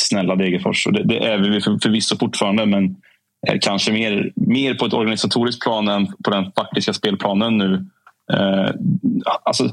[0.02, 2.66] snälla Degerfors och det, det är vi för, förvisso fortfarande.
[2.66, 2.96] Men
[3.62, 7.86] kanske mer, mer på ett organisatoriskt plan än på den faktiska spelplanen nu.
[8.34, 8.72] Eh,
[9.44, 9.70] alltså,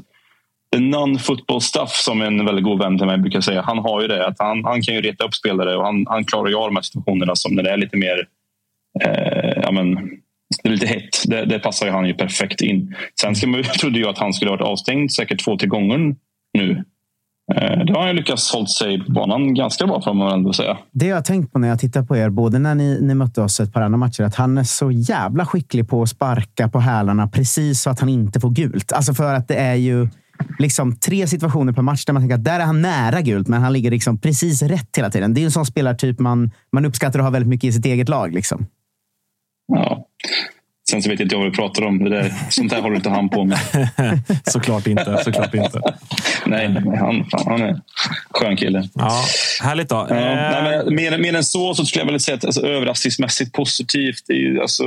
[0.75, 3.61] the non-football stuff som en väldigt god vän till mig brukar säga.
[3.61, 4.27] Han har ju det.
[4.27, 6.75] Att han, han kan ju reta upp spelare och han, han klarar ju av de
[6.75, 8.27] här situationerna som när det är lite mer
[9.01, 9.93] eh, ja, men,
[10.63, 11.23] det är lite hett.
[11.25, 12.95] Det, det, passar ju han ju perfekt in.
[13.21, 16.15] Sen ska man, trodde jag att han skulle ha varit avstängd säkert två, tre gånger
[16.53, 16.83] nu.
[17.55, 20.77] Eh, det har han lyckats hålla sig på banan ganska bra får man ändå säga.
[20.91, 23.41] Det jag har tänkt på när jag tittar på er, både när ni, ni mötte
[23.41, 26.79] oss ett par andra matcher, att han är så jävla skicklig på att sparka på
[26.79, 28.91] hälarna precis så att han inte får gult.
[28.91, 30.07] Alltså för att det är ju
[30.59, 33.61] liksom tre situationer per match där man tänker att där är han nära gult, men
[33.61, 35.33] han ligger liksom precis rätt hela tiden.
[35.33, 38.09] Det är en sån spelartyp man, man uppskattar att ha väldigt mycket i sitt eget
[38.09, 38.33] lag.
[38.33, 38.67] Liksom.
[39.67, 40.07] Ja.
[40.89, 42.03] Sen så vet jag inte vad vi pratar om.
[42.03, 43.59] Det där, sånt där håller inte han på med.
[44.43, 45.23] såklart inte.
[45.23, 45.81] Såklart inte.
[46.45, 47.81] nej, han, han är en
[48.29, 48.89] skön kille.
[48.93, 49.23] Ja,
[49.61, 50.07] härligt då.
[50.09, 50.63] Ja, eh...
[50.63, 54.23] nej, men mer, mer än så så skulle jag väl säga att alltså, överraskningsmässigt positivt.
[54.27, 54.85] Det är, alltså,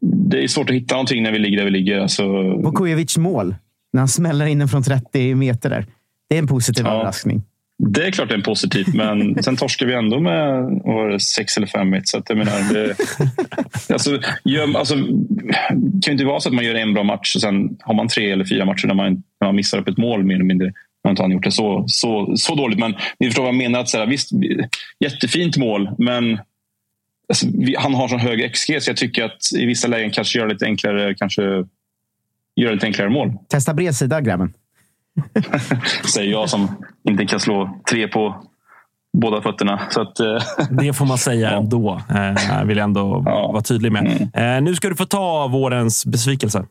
[0.00, 2.00] det är svårt att hitta någonting när vi ligger där vi ligger.
[2.00, 2.26] Alltså...
[2.42, 3.54] Vukojevic mål.
[3.96, 5.86] När han smäller in den från 30 meter där.
[6.28, 7.42] Det är en positiv ja, överraskning.
[7.78, 11.56] Det är klart det är en positiv, men sen torskar vi ändå med var 6
[11.56, 12.96] eller 5 Så att jag menar, det,
[13.92, 17.40] alltså, gör, alltså, kan ju inte vara så att man gör en bra match och
[17.40, 20.24] sen har man tre eller fyra matcher där man, när man missar upp ett mål
[20.24, 20.72] mer eller mindre.
[21.04, 23.80] Har inte han gjort det så, så, så dåligt, men ni förstår vad jag menar.
[23.80, 24.30] Att, så här, visst,
[25.00, 26.38] jättefint mål, men
[27.28, 30.38] alltså, vi, han har så hög XG så jag tycker att i vissa lägen kanske
[30.38, 31.42] gör det lite enklare kanske
[32.56, 33.32] göra ett enklare mål.
[33.48, 34.52] Testa bredsida, grabben.
[36.14, 38.44] Säger jag som inte kan slå tre på
[39.12, 39.80] båda fötterna.
[39.90, 40.38] Så att, eh,
[40.70, 42.00] Det får man säga ändå.
[42.10, 43.50] Eh, vill jag ändå Ja.
[43.52, 44.30] vara tydlig med.
[44.34, 46.66] Eh, nu ska du få ta vårens besvikelse.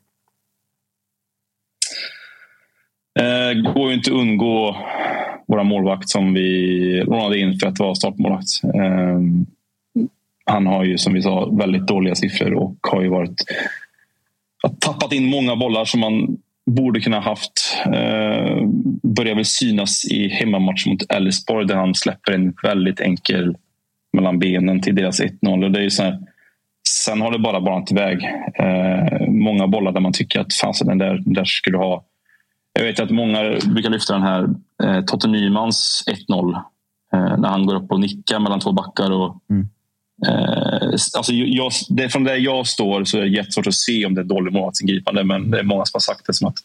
[3.20, 4.78] Eh, går ju inte att undgå
[5.48, 8.48] våra målvakt som vi lånade in för att vara startmålvakt.
[8.64, 9.20] Eh,
[10.46, 13.44] han har ju som vi sa väldigt dåliga siffror och har ju varit
[14.70, 17.78] tappat in många bollar som man borde kunna haft.
[17.86, 18.58] Eh,
[19.04, 23.58] börjar väl synas i hemmamatchen mot Elfsborg där han släpper en väldigt enkel
[24.14, 25.70] mellan benen till deras 1-0.
[25.70, 26.20] Det är så här,
[26.88, 28.24] sen har det bara banat iväg.
[28.60, 32.06] Eh, många bollar där man tycker att fan, den där, den där skulle ha
[32.80, 34.50] jag vet att många brukar lyfta den här
[34.84, 36.56] eh, Totte Nymans 1-0.
[37.14, 39.12] Eh, när han går upp och nickar mellan två backar.
[39.12, 39.70] Och, mm
[40.28, 40.88] eh,
[41.18, 44.22] alltså, jag, det, från där jag står så är det jättesvårt att se om det
[44.22, 45.24] är dålig målvaktsingripande.
[45.24, 46.58] Men det är många som har sagt det som att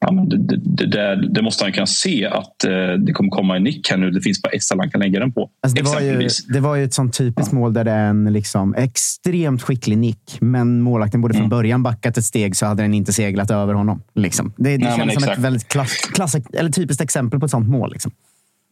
[0.00, 3.56] ja, men det, det, det, det måste han kunna se att eh, det kommer komma
[3.56, 4.10] en nick här nu.
[4.10, 5.50] Det finns bara ett ställe han kan lägga den på.
[5.62, 8.32] Alltså det, var ju, det var ju ett sånt typiskt mål där det är en
[8.32, 11.50] liksom extremt skicklig nick, men målvakten borde från Mm.
[11.50, 14.02] början backat ett steg så hade den inte seglat över honom.
[14.14, 14.52] Liksom.
[14.56, 15.38] Det, det Nej, känns som ett exakt.
[15.38, 17.92] väldigt klass, klass, eller typiskt exempel på ett sånt mål.
[17.92, 18.12] Liksom.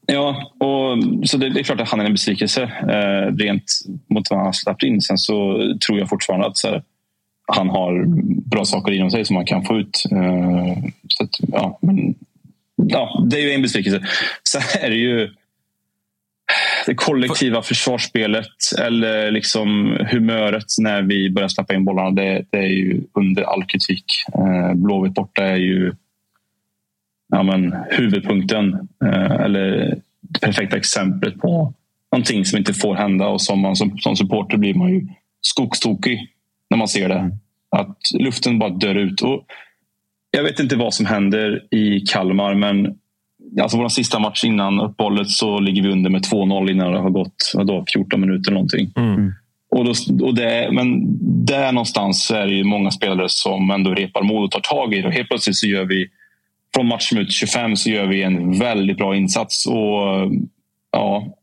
[0.07, 0.99] Ja, och,
[1.29, 3.73] så det, det är klart att han är en besvikelse eh, rent
[4.11, 5.01] mot vad han har släppt in.
[5.01, 6.83] Sen så tror jag fortfarande att så här,
[7.47, 8.05] han har
[8.51, 10.05] bra saker inom sig som han kan få ut.
[10.13, 10.77] Eh,
[11.09, 12.15] så att, ja, men,
[12.77, 14.03] ja, det är ju en besvikelse.
[14.49, 15.31] Sen är det ju
[16.87, 18.47] det kollektiva försvarsspelet
[18.79, 22.11] eller liksom humöret när vi börjar släppa in bollarna.
[22.11, 24.05] Det, det är ju under all kritik.
[24.35, 25.93] Eh, Blåvitt borta är ju
[27.29, 31.75] ja, men, huvudpunkten eh, eller det perfekta exemplet på
[32.13, 35.07] någonting som inte får hända och som man som, som supporter blir man ju
[35.41, 36.29] skogstokig
[36.71, 37.31] när man ser det.
[37.71, 39.23] Att luften bara dör ut.
[39.23, 39.45] Och
[40.31, 42.99] jag vet inte vad som händer i Kalmar men
[43.63, 47.11] alltså vår sista match innan uppehållet så ligger vi under med 2-0 innan det har
[47.11, 48.93] gått vadå, 14 minuter någonting.
[48.97, 49.33] Mm.
[49.71, 49.93] Och då,
[50.27, 51.01] och det, men
[51.47, 55.01] där någonstans är det ju många spelare som ändå repar mod och tar tag i
[55.01, 55.09] det.
[55.09, 56.09] Och helt plötsligt så gör vi
[56.77, 59.67] från matchminut 25 så gör vi en väldigt bra insats.
[59.67, 60.33] Och
[60.91, 61.37] ja,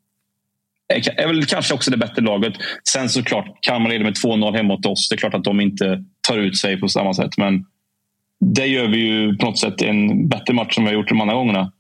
[1.18, 2.54] är väl kanske också det bättre laget.
[2.90, 5.10] Sen såklart, Kalmar leder med 2-0 hemma mot oss.
[5.10, 7.38] Det är klart att de inte tar ut sig på samma sätt.
[7.38, 7.66] Men
[8.40, 11.22] det gör vi ju på något sätt en bättre match som vi har gjort de
[11.22, 11.72] andra gångerna.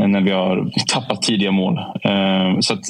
[0.00, 1.78] Eh, när vi har tappat tidiga mål.
[1.78, 2.84] Eh, så att,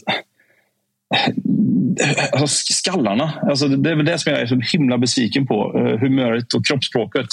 [2.01, 3.32] eh, alltså skallarna.
[3.42, 5.72] Alltså det är väl det som jag är så himla besviken på.
[6.01, 7.26] Humöret och kroppsspråket.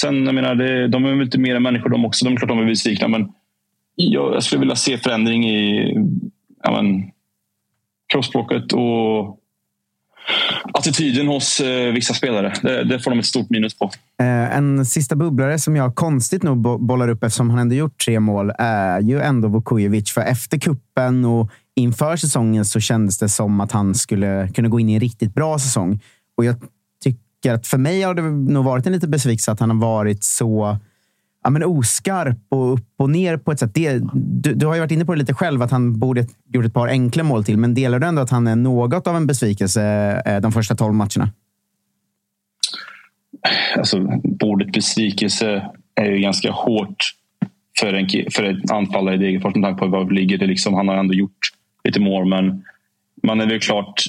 [0.00, 2.24] Sen, jag menar, det, de är väl inte mer än människor de också.
[2.24, 3.08] De är klart de är besvikna.
[3.08, 3.32] Men
[3.94, 5.94] jag, jag skulle vilja se förändring i
[6.62, 7.10] ja, men,
[8.12, 9.38] kroppsspråket och
[10.74, 12.52] attityden hos eh, vissa spelare.
[12.62, 13.90] Det, det får de ett stort minus på.
[14.20, 18.04] Eh, en sista bubblare som jag konstigt nog bo- bollar upp eftersom han ändå gjort
[18.04, 20.12] tre mål är ju ändå Vukovic.
[20.12, 24.80] För efter kuppen och inför säsongen så kändes det som att han skulle kunna gå
[24.80, 26.00] in i en riktigt bra säsong.
[26.36, 26.56] Och jag
[27.42, 30.24] tycker att för mig har det nog varit en liten besvikelse att han har varit
[30.24, 30.78] så
[31.44, 33.74] ja, men oskarp och upp och ner på ett sätt.
[33.74, 36.64] Det, du, du har ju varit inne på det lite själv, att han borde gjort
[36.64, 37.58] ett par enkla mål till.
[37.58, 39.82] Men delar du ändå att han är något av en besvikelse
[40.26, 41.30] eh, de första tolv matcherna?
[43.76, 44.08] alltså,
[44.40, 47.14] ordet besvikelse är ju ganska hårt
[47.80, 50.38] för en, för en anfallare i Degerfors med tanke på var vi ligger.
[50.38, 51.38] Det liksom, han har ändå gjort
[51.84, 52.64] lite mål, men
[53.22, 54.04] man är väl klart...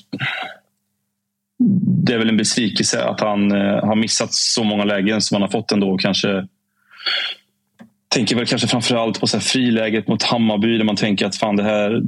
[2.05, 5.41] Det är väl en besvikelse att han eh, har missat så många lägen som han
[5.41, 5.97] har fått ändå.
[5.97, 6.47] Kanske
[8.14, 11.55] tänker väl kanske framförallt på så här friläget mot Hammarby där man tänker att fan
[11.55, 12.01] det här...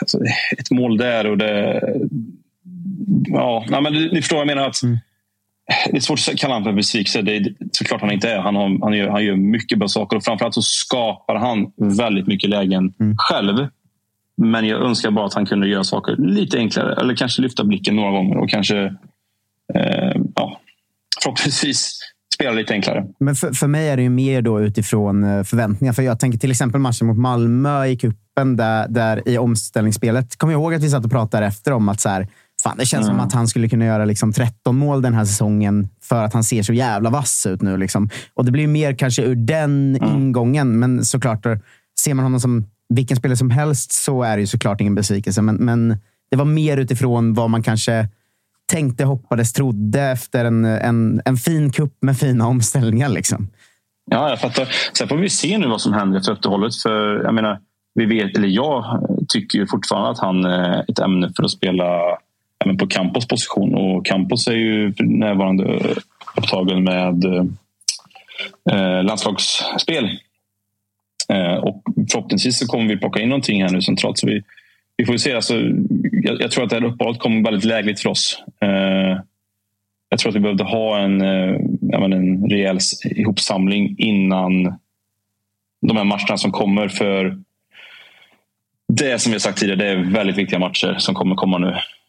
[0.00, 0.18] Alltså,
[0.58, 1.82] ett mål där och det...
[3.26, 4.68] Ja, men ni förstår vad jag menar.
[4.68, 4.80] att
[5.90, 7.22] det är svårt att kalla honom för besvikelse.
[7.22, 8.38] Det är såklart han inte är.
[8.38, 12.26] Han, har, han, gör, han gör mycket bra saker och framförallt så skapar han väldigt
[12.26, 13.68] mycket lägen själv.
[14.36, 17.96] Men jag önskar bara att han kunde göra saker lite enklare eller kanske lyfta blicken
[17.96, 18.84] några gånger och kanske
[19.74, 20.60] eh, ja,
[21.22, 21.98] förhoppningsvis
[22.34, 23.06] spela lite enklare.
[23.18, 25.92] Men för, för mig är det ju mer då utifrån eh, förväntningar.
[25.92, 30.36] För jag tänker till exempel matchen mot Malmö i kuppen där, där i omställningsspelet.
[30.36, 32.28] Kommer jag ihåg att vi satt och pratade efter om att så här,
[32.62, 35.88] fan, det känns som att han skulle kunna göra liksom 13 mål den här säsongen
[36.02, 37.76] för att han ser så jävla vass ut nu.
[37.76, 38.10] Liksom.
[38.34, 40.78] Och det blir mer kanske ur den ingången.
[40.78, 41.46] Men såklart,
[42.00, 45.42] ser man honom som vilken spelare som helst så är det ju såklart ingen besvikelse.
[45.42, 45.96] Men, men
[46.30, 48.08] det var mer utifrån vad man kanske
[48.72, 53.08] tänkte, hoppades, trodde efter en, en, en fin kupp med fina omställningar.
[53.08, 53.48] Liksom.
[54.10, 54.68] Ja, jag fattar.
[54.98, 56.74] Sen får vi se nu vad som händer efter uppehållet.
[56.74, 57.60] För jag menar,
[57.94, 62.18] vi vet, eller jag tycker ju fortfarande att han är ett ämne för att spela
[62.64, 63.74] även på Campos position.
[63.74, 65.94] Och Campos är ju för närvarande
[66.36, 67.24] upptagen med
[68.70, 70.18] eh, landslagsspel.
[71.32, 74.18] Eh, och förhoppningsvis så kommer vi plocka in någonting här nu centralt.
[74.18, 74.42] Så vi
[74.96, 75.32] vi får se.
[75.32, 75.54] Alltså,
[76.12, 78.42] jag, jag tror att det här uppehållet kommer väldigt lägligt för oss.
[78.60, 79.20] Eh,
[80.08, 81.56] jag tror att vi behövde ha en, eh,
[81.92, 84.64] en rejäl ihopsamling innan
[85.86, 86.88] de här matcherna som kommer.
[86.88, 87.38] För
[88.92, 91.68] det som vi har sagt tidigare, det är väldigt viktiga matcher som kommer komma nu.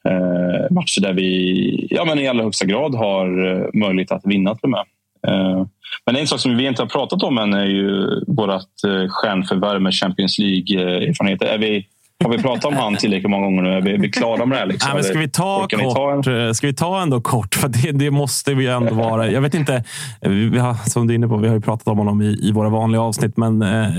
[0.09, 4.55] Eh, matcher där vi ja, men i allra högsta grad har eh, möjlighet att vinna
[4.55, 4.84] till och med.
[5.28, 5.66] Eh,
[6.06, 8.52] men en sak som vi inte har pratat om än är ju vårt
[8.88, 11.46] eh, stjärnförvärv med Champions League-erfarenheter.
[11.46, 11.88] Är vi
[12.24, 13.70] har vi pratat om han tillräckligt många gånger nu?
[13.70, 14.66] Är vi, är vi klara med det här?
[14.66, 14.90] Liksom?
[14.90, 16.56] Nej, men ska, vi ta kort, ta en...
[16.56, 17.56] ska vi ta ändå kort?
[17.56, 19.32] För det, det, måste vi ändå vara.
[19.32, 19.84] Jag vet inte.
[20.22, 22.52] Vi har, som du är inne på, vi har ju pratat om honom i, i
[22.52, 23.90] våra vanliga avsnitt, men eh,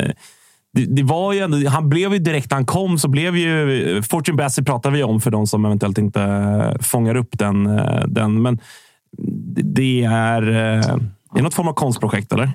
[0.72, 4.02] det, det, var ju ändå, han blev ju direkt när han kom så blev ju...
[4.02, 7.78] Fortune Bassey pratar vi om för de som eventuellt inte fångar upp den.
[7.78, 8.58] Eh, den men
[9.74, 10.96] det är, eh,
[11.32, 12.50] det är något form av konstprojekt, eller?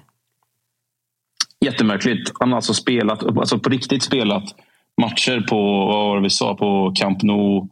[1.65, 2.31] Jättemärkligt.
[2.39, 4.43] Han har alltså spelat, alltså på riktigt spelat
[5.01, 7.69] matcher på, vad var det vi sa, på Camp Nou,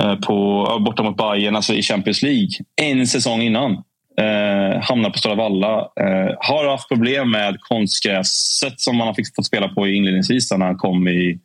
[0.00, 2.50] eh, på, borta mot Bayern, alltså i Champions League.
[2.82, 3.72] En säsong innan.
[4.20, 5.78] Eh, hamnar på Stora Valla.
[5.78, 10.76] Eh, har haft problem med konstgräset som man har fått spela på inledningsvis när han
[10.76, 11.38] kom i,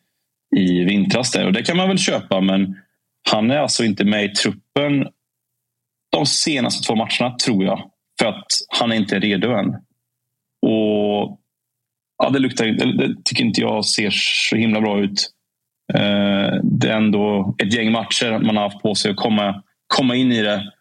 [0.55, 1.31] i vintras.
[1.31, 1.45] Där.
[1.45, 2.75] Och det kan man väl köpa, men
[3.31, 5.07] han är alltså inte med i truppen
[6.11, 7.91] de senaste två matcherna, tror jag.
[8.19, 8.45] För att
[8.79, 9.67] han är inte redo än.
[10.61, 11.39] Och
[12.23, 12.65] ja, det, luktar,
[12.97, 15.29] det tycker inte jag ser så himla bra ut.
[15.93, 20.15] Eh, det är ändå ett gäng matcher man har haft på sig att komma, komma
[20.15, 20.71] in i det.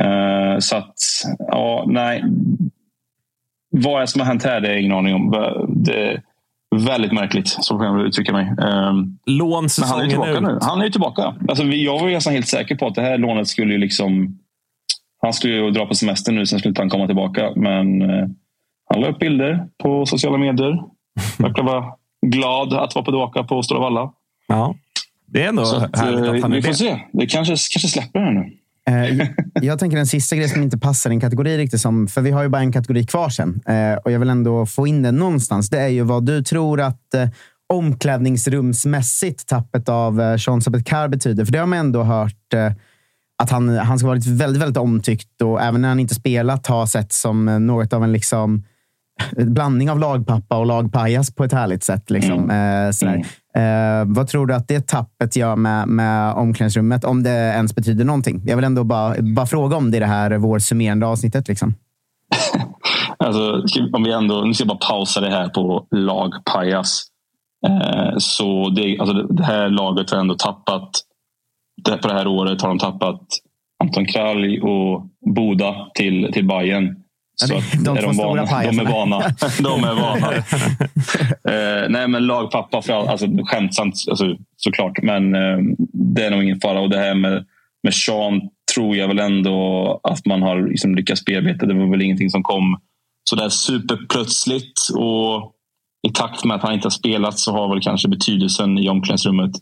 [0.00, 0.94] Eh, så att,
[1.38, 2.24] ja, nej.
[3.70, 4.60] Vad är som har hänt här?
[4.60, 5.30] Det är ingen aning om.
[5.68, 6.22] Det är
[6.76, 8.46] väldigt märkligt, så kan jag uttrycka mig.
[8.46, 8.92] Eh,
[9.26, 10.42] Lån Men han är tillbaka ut.
[10.42, 10.58] nu.
[10.62, 11.34] Han är tillbaka.
[11.48, 14.38] Alltså, jag var nästan helt säker på att det här lånet skulle ju liksom...
[15.22, 17.50] Han skulle ju dra på semester nu, sen skulle han komma tillbaka.
[17.56, 18.02] Men
[18.90, 20.78] han la upp bilder på sociala medier.
[21.38, 21.84] Verkar vara
[22.26, 24.12] glad att vara på tillbaka på Stora Valla.
[24.48, 24.74] Ja,
[25.26, 26.74] det är ändå Så att, härligt att han Vi är får det.
[26.74, 27.00] se.
[27.12, 28.50] Det kanske, kanske släpper här nu.
[28.90, 29.28] Eh,
[29.62, 31.80] jag tänker en sista grej som inte passar i en kategori riktigt.
[31.80, 33.60] Som, för vi har ju bara en kategori kvar sen.
[33.66, 35.70] Eh, och jag vill ändå få in det någonstans.
[35.70, 37.28] Det är ju vad du tror att eh,
[37.72, 41.44] omklädningsrumsmässigt tappet av eh, Sean Sabetcar betyder.
[41.44, 42.72] För det har man ändå hört eh,
[43.42, 46.86] att han, han ska vara väldigt, väldigt omtyckt och även när han inte spelat har
[46.86, 48.62] sett som eh, något av en liksom
[49.36, 52.10] blandning av lagpappa och lagpajas på ett härligt sätt.
[52.10, 52.50] Liksom.
[52.50, 53.24] Eh, sådär.
[53.56, 57.04] Eh, vad tror du att det tappet gör med, med omklädningsrummet?
[57.04, 58.42] Om det ens betyder någonting.
[58.46, 61.48] Jag vill ändå bara, bara fråga om det i det här vår summerande avsnittet.
[61.48, 61.74] Liksom.
[63.16, 67.02] Alltså, om vi ändå, nu ska jag bara pausa det här på lagpajas.
[67.66, 70.90] Eh, så det, alltså det- här laget har ändå tappat,
[72.02, 73.20] på det här året har de tappat
[73.82, 76.96] Anton Kralj och Boda till, till Bayern.
[77.50, 78.62] Är att de är stora vana.
[78.62, 79.18] De är vana.
[79.62, 80.32] De är vana.
[81.44, 85.02] eh, nej, men lagpappa, för all, alltså, skämtsamt alltså, såklart.
[85.02, 85.58] Men eh,
[85.92, 86.80] det är nog ingen fara.
[86.80, 87.44] Och det här med,
[87.82, 88.40] med Sean
[88.74, 91.66] tror jag väl ändå att man har liksom lyckats bearbeta.
[91.66, 92.80] Det var väl ingenting som kom
[93.30, 94.80] så där superplötsligt.
[94.96, 95.52] Och
[96.08, 99.52] i takt med att han inte har spelat så har väl kanske betydelsen i omklädningsrummet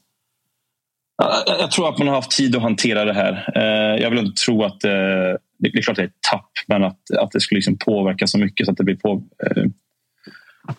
[1.46, 3.52] jag, tror att man har haft tid att hantera det här.
[3.54, 6.50] Eh, jag vill inte tro att eh, det det är klart det är ett tapp,
[6.66, 9.22] men att, att det skulle liksom påverka så mycket så att det blir på.
[9.46, 9.64] Eh,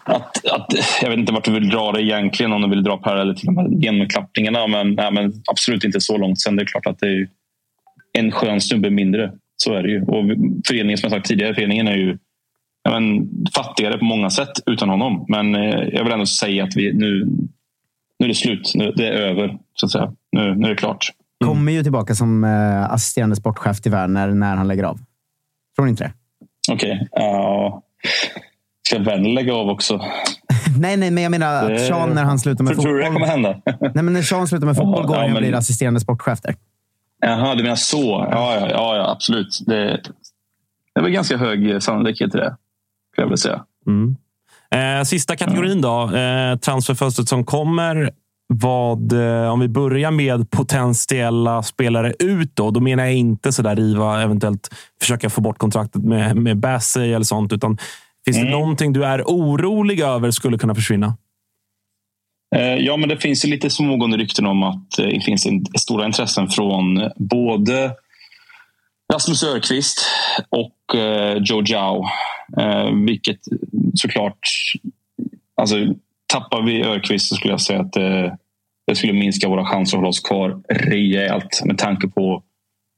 [0.03, 0.67] att, att,
[1.01, 3.45] jag vet inte vart du vill dra det egentligen, om du vill dra paralleller till
[3.45, 4.67] de här genomklappningarna.
[4.67, 6.41] Men, nej, men absolut inte så långt.
[6.41, 7.27] Sen det är klart att det är
[8.13, 9.31] en skön snubbe mindre.
[9.57, 10.01] Så är det ju.
[10.01, 10.25] Och
[10.67, 12.17] föreningen, som jag sagt tidigare, föreningen är ju
[12.89, 15.25] men, fattigare på många sätt utan honom.
[15.27, 17.27] Men eh, jag vill ändå säga att vi nu,
[18.21, 18.71] nu är det slut.
[18.75, 20.13] Nu, det är över, så att säga.
[20.31, 21.07] Nu, nu är det klart.
[21.45, 24.99] Kommer ju tillbaka som eh, assisterande sportchef till Werner när han lägger av.
[25.75, 26.13] Tror ni inte det?
[26.73, 27.07] Okej.
[27.11, 27.81] ja.
[28.87, 29.97] Ska Werner lägga av också?
[30.79, 32.99] nej, nej, men jag menar Det- att Sean när han slutar med Tror tror du
[32.99, 33.21] det fotboll.
[33.21, 33.61] kommer hända?
[33.93, 36.41] Nej, men när Sean slutar med fotboll går Ja, han och men- blir assisterande sportchef
[36.41, 36.55] där.
[37.21, 38.27] Jaha, du menar så.
[38.31, 39.59] Ja, ja, ja, ja absolut.
[39.67, 39.75] Det,
[40.93, 42.55] det är väl ganska hög sannolikhet till det.
[43.15, 43.65] Kan jag väl säga.
[43.87, 44.15] Mm.
[44.75, 46.15] Eh, sista kategorin då.
[46.15, 48.11] Eh, transferfönstret som kommer.
[48.53, 52.71] Vad, eh, om vi börjar med potentiella spelare ut då.
[52.71, 54.69] Då menar jag inte så där riva, eventuellt
[55.01, 57.53] försöka få bort kontraktet med, med Bassey eller sånt.
[57.53, 57.77] Utan
[58.25, 61.17] finns det någonting du är orolig över skulle kunna försvinna?
[62.55, 65.65] Eh, Ja, men det finns ju lite smågående rykten om att eh, det finns en,
[65.79, 67.91] stora intressen från både
[69.13, 70.05] Rasmus Örqvist
[70.49, 72.05] och eh, Joe Zhao.
[72.57, 73.39] Eh, vilket
[73.93, 74.39] såklart...
[75.55, 75.75] Alltså,
[76.33, 78.33] tappar vi Örqvist så skulle jag säga att eh,
[78.87, 82.43] det skulle minska våra chanser att hålla oss kvar rejält med tanke på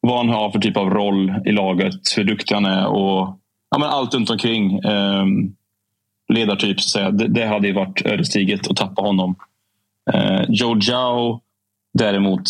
[0.02, 3.40] vad han har för typ av roll i laget, hur duktig han är och
[3.70, 4.80] ja, men allt runt omkring.
[4.80, 5.26] Eh,
[6.34, 7.12] ledartyp, så att säga.
[7.12, 9.36] Det, det hade ju varit ödesdigert att tappa honom.
[10.14, 11.42] Eh, Joe Zhao
[11.94, 12.44] däremot.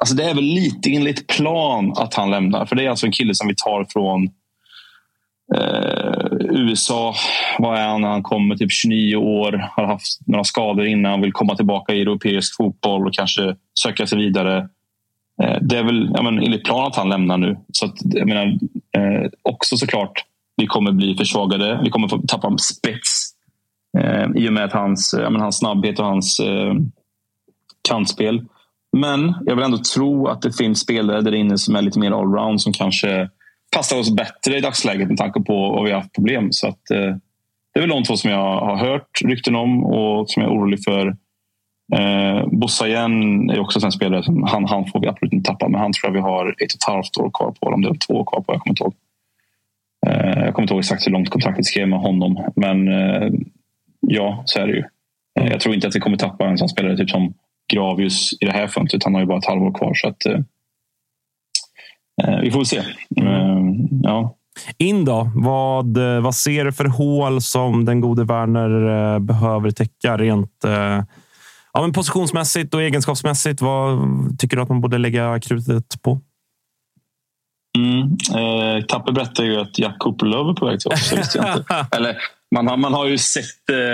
[0.00, 2.66] Alltså det är väl lite enligt plan att han lämnar.
[2.66, 4.24] För det är alltså en kille som vi tar från
[5.54, 5.99] eh,
[6.52, 7.14] USA.
[7.58, 8.56] Vad är han när han kommer?
[8.56, 9.68] Typ 29 år.
[9.76, 11.20] Har haft några skador innan.
[11.20, 14.68] Vill komma tillbaka i europeisk fotboll och kanske söka sig vidare.
[15.42, 17.56] Eh, det är väl ja, men, enligt plan att han lämnar nu.
[17.72, 18.46] Så att, jag menar,
[18.96, 20.24] eh, också såklart
[20.56, 21.80] vi kommer bli försvagade.
[21.84, 23.30] Vi kommer få tappa spets
[23.98, 26.74] eh, i och med att hans, ja, men, hans snabbhet och hans eh,
[27.88, 28.44] kantspel.
[28.92, 32.10] Men jag vill ändå tro att det finns spelare där inne som är lite mer
[32.10, 33.28] allround som kanske
[33.76, 36.52] passar oss bättre i dagsläget med tanke på vad vi har haft problem.
[36.52, 37.16] Så att, eh,
[37.74, 40.56] det är väl de två som jag har hört rykten om och som jag är
[40.56, 41.16] orolig för.
[41.92, 45.68] Eh, Bossa igen är också en spelare som han, han får vi absolut inte tappa.
[45.68, 47.66] Men han tror jag vi har ett och ett halvt år kvar på.
[47.66, 48.52] Om det är två år kvar på.
[48.52, 48.94] Jag kommer inte ihåg.
[50.06, 52.52] Eh, jag kommer inte ihåg exakt hur långt kontraktet skrev med honom.
[52.56, 53.30] Men eh,
[54.00, 54.84] ja, så är det ju.
[55.40, 57.34] Eh, jag tror inte att vi kommer tappa en sån spelare typ som
[57.72, 59.04] Gravius i det här fönstret.
[59.04, 59.94] Han har ju bara ett halvår kvar.
[59.94, 60.38] Så att, eh,
[62.42, 62.76] vi får se.
[62.76, 63.60] Eh,
[64.02, 64.36] ja.
[64.78, 65.30] In då.
[65.34, 70.64] Vad, eh, vad ser du för hål som den gode Werner eh, behöver täcka rent
[70.64, 71.04] eh,
[71.72, 73.60] ja, men positionsmässigt och egenskapsmässigt?
[73.60, 73.98] Vad
[74.38, 76.20] tycker du att man borde lägga krutet på?
[77.78, 78.02] Mm.
[78.34, 81.12] Eh, Tapper berättade ju att Jack Cooperlove är på väg till oss.
[81.92, 82.16] Eller,
[82.54, 83.44] man, har, man har ju sett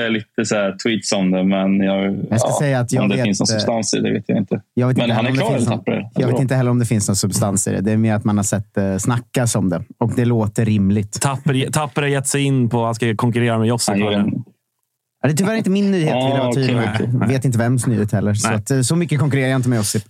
[0.04, 3.02] eh, lite så här tweets om det, men jag, Jag ska ja, säga att jag
[3.02, 4.60] om det vet, finns någon eh, substans i det vet jag inte.
[4.74, 6.20] Jag vet men inte han är heller om klar, det finns eller någon- Tapper?
[6.22, 7.80] Jag vet inte heller om det finns någon substans i det.
[7.80, 11.20] Det är mer att man har sett eh, snackas om det och det låter rimligt.
[11.20, 13.96] Tapper, Tapper har gett sig in på att han ska konkurrera med Josip.
[13.98, 17.12] Ja, det är tyvärr inte min nyhet, vill jag vara Ah, tydlig med.
[17.20, 18.34] Jag vet inte vems nyhet heller.
[18.34, 20.02] Så, att, eh, så mycket konkurrerar jag inte med Josip.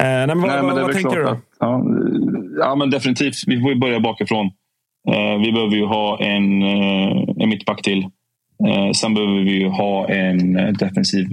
[0.00, 1.28] Eh, nej, men vad, Nej, men vad, det vad tänker du då?
[1.28, 1.84] att- Ja,
[2.58, 3.34] ja, men definitivt.
[3.46, 4.50] Vi får ju börja bakifrån.
[5.08, 8.02] Eh, vi behöver ju ha en, eh, en mittback till.
[8.66, 11.26] Eh, sen behöver vi ju ha en eh, defensiv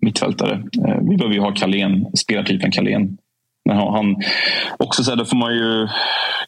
[0.00, 0.52] mittfältare.
[0.88, 3.18] Eh, vi behöver ju ha Kalén, spelartypen Kalén.
[3.64, 4.16] Men han
[4.78, 5.88] också så här, då får man ju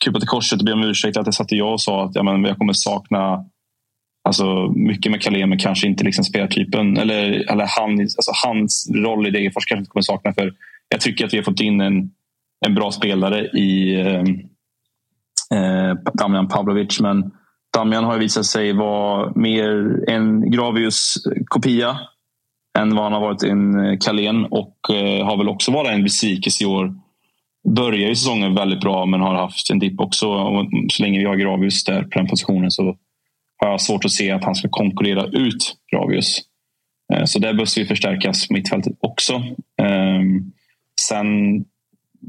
[0.01, 2.23] krypa till korset och be om ursäkt att jag satt jag och sa att ja,
[2.23, 3.45] men jag kommer sakna
[4.29, 6.97] Alltså mycket med Kalén men kanske inte liksom spelartypen.
[6.97, 10.35] Eller, eller han, alltså hans roll i Degerfors kanske inte kommer sakna.
[10.35, 10.55] För
[10.89, 12.11] jag tycker att vi har fått in en,
[12.67, 14.23] en bra spelare i eh,
[15.55, 17.01] eh, Damjan Pavlovic.
[17.01, 17.31] Men
[17.75, 21.99] Damjan har ju visat sig vara mer en Gravius-kopia
[22.79, 24.45] än vad han har varit en eh, Kalén.
[24.45, 26.95] Och eh, har väl också varit en besvikelse i år.
[27.77, 30.29] Börjar ju säsongen väldigt bra men har haft en dipp också.
[30.29, 32.97] Och så länge vi har Gravius där på den positionen så
[33.57, 36.41] har jag svårt att se att han ska konkurrera ut Gravius.
[37.15, 39.43] Eh, så där behövs vi förstärkas mittfältet också.
[39.83, 40.53] Ehm,
[41.01, 41.27] sen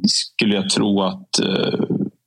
[0.07, 1.79] skulle jag tro att eh,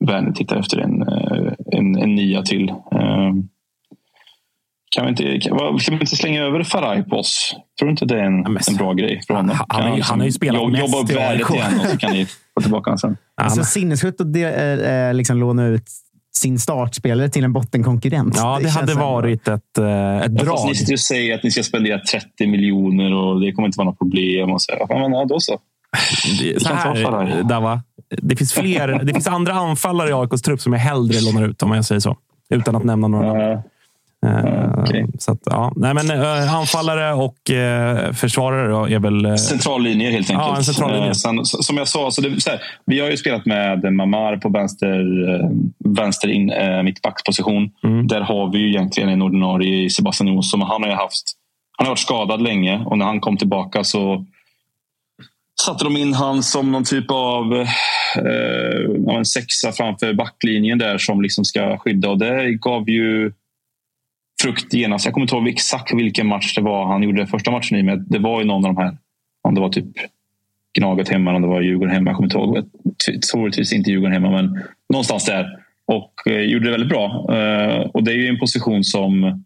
[0.06, 2.68] Werner tittar efter en, eh, en, en nia till.
[2.70, 3.48] Ehm,
[4.96, 7.54] Kan vi, inte, kan, vi inte slänga över Faraj på oss?
[7.78, 9.56] Tror du inte det är en, men- en bra grej för honom?
[9.56, 11.80] Han- han har ju- han har ju spelat jobb- mest Jobba upp i värdet igen
[11.80, 13.16] och så kan ni få tillbaka honom sen.
[13.36, 14.44] Ja, så sinnessjukt att det,
[15.08, 15.84] eh, liksom låna ut
[16.36, 18.34] sin startspelare till en bottenkonkurrent.
[18.36, 19.84] Ja, det känns hade varit ett, eh,
[20.18, 20.68] ett Ja, fast drag.
[20.68, 23.88] ni sitter och säger att ni ska spendera 30 miljoner och det kommer inte vara
[23.88, 24.50] något problem.
[24.52, 24.72] Och så.
[24.88, 25.58] Ja, men, ja, då så.
[26.40, 27.42] Det, så här.
[27.42, 27.82] Dava,
[28.22, 28.88] det finns fler.
[29.04, 32.00] Det finns andra anfallare i AIKs trupp som jag hellre lånar ut, om jag säger
[32.00, 32.16] så.
[32.50, 33.40] Utan att nämna några namn.
[33.40, 33.62] Ja,
[34.26, 35.06] Eh, okej.
[35.18, 35.72] Så att, ja.
[35.76, 39.24] Nej, men, eh, anfallare och eh, försvarare är väl...
[39.24, 40.48] eh, Centrallinjer helt enkelt.
[40.48, 41.06] Ja, en centrallinje.
[41.06, 44.36] Eh, Sen, som jag sa, så det, så här, vi har ju spelat med Mamar
[44.36, 45.04] på vänster,
[45.94, 46.52] vänster in,
[46.84, 47.70] mittbacksposition.
[47.84, 48.06] Mm.
[48.06, 51.24] Där har vi ju egentligen en ordinarie Sebastian men Han har ju haft,
[51.78, 54.26] han har varit skadad länge och när han kom tillbaka så
[55.64, 57.54] satte de in han som någon typ av
[58.16, 62.10] eh, en sexa framför backlinjen där som liksom ska skydda.
[62.10, 63.32] Och det gav ju
[64.42, 65.04] frukt genast.
[65.04, 67.82] Jag kommer inte ihåg exakt vilken match det var han gjorde första matchen i.
[67.82, 68.96] Men det var ju någon av de här.
[69.42, 69.86] Om det var typ
[70.78, 72.10] Gnaget hemma eller om det var Djurgården hemma.
[72.10, 72.70] Jag kommer inte ihåg.
[73.32, 75.58] Troligtvis typ inte Djurgården hemma, men någonstans där.
[75.86, 77.04] Och eh, gjorde det väldigt bra.
[77.36, 79.44] Eh, och det är ju en position som...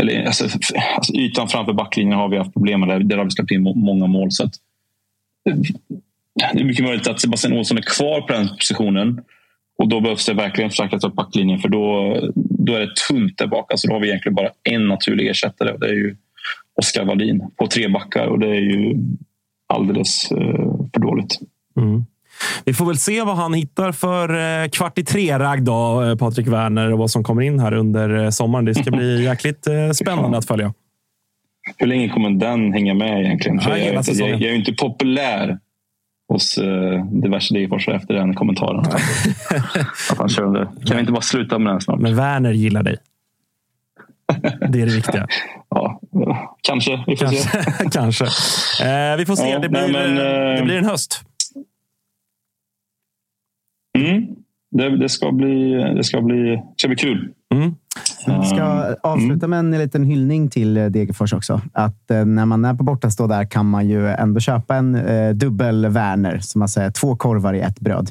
[0.00, 0.44] Eller, alltså,
[0.96, 3.08] alltså, ytan framför backlinjen har vi haft problem med.
[3.08, 4.32] Där, har vi släppt in många mål.
[4.32, 4.60] Så att, eh,
[5.44, 9.20] det är mycket möjligt att Sebastian Olsson är kvar på den positionen.
[9.78, 13.46] Och då behövs det verkligen förstärkas upp backlinjen för då, då är det tunt där
[13.46, 13.72] bak.
[13.72, 16.16] Alltså då har vi egentligen bara en naturlig ersättare och det är ju
[16.80, 18.94] Oskar Wallin på tre backar och det är ju
[19.66, 21.38] alldeles eh, för dåligt.
[21.76, 22.04] Mm.
[22.64, 26.46] Vi får väl se vad han hittar för eh, kvart i tre-ragg då, eh, Patrik
[26.46, 28.64] Werner, och vad som kommer in här under sommaren.
[28.64, 30.74] Det ska bli jäkligt spännande att följa.
[31.76, 33.60] Hur länge kommer den hänga med egentligen?
[33.62, 34.32] Ja, jag, jag, säsongen.
[34.32, 35.58] jag är ju inte populär
[36.28, 38.80] hos eh, diverse Degerforsare efter den kommentaren.
[40.10, 40.28] att han.
[40.86, 42.00] Kan vi inte bara sluta med den snart?
[42.00, 42.96] Men Werner gillar dig.
[44.68, 45.26] Det är det viktiga.
[45.70, 46.00] Ja,
[46.62, 47.04] Kanske.
[47.06, 47.62] Vi får Kanske.
[47.62, 47.90] se.
[47.92, 48.24] Kanske.
[48.24, 49.48] Eh, vi får se.
[49.48, 51.22] Ja, det, blir, nej, men, det eh, blir en höst.
[53.98, 54.26] Mm.
[54.70, 57.32] Det, det, ska bli, det, ska bli, det ska bli kul.
[57.54, 57.74] Mm.
[58.26, 61.60] Vi ska avsluta med en liten hyllning till eh, Degerfors också.
[61.72, 65.30] Att eh, när man är på bortastå där kan man ju ändå köpa en eh,
[65.30, 68.10] dubbel Werner, som man säger, två korvar i ett bröd.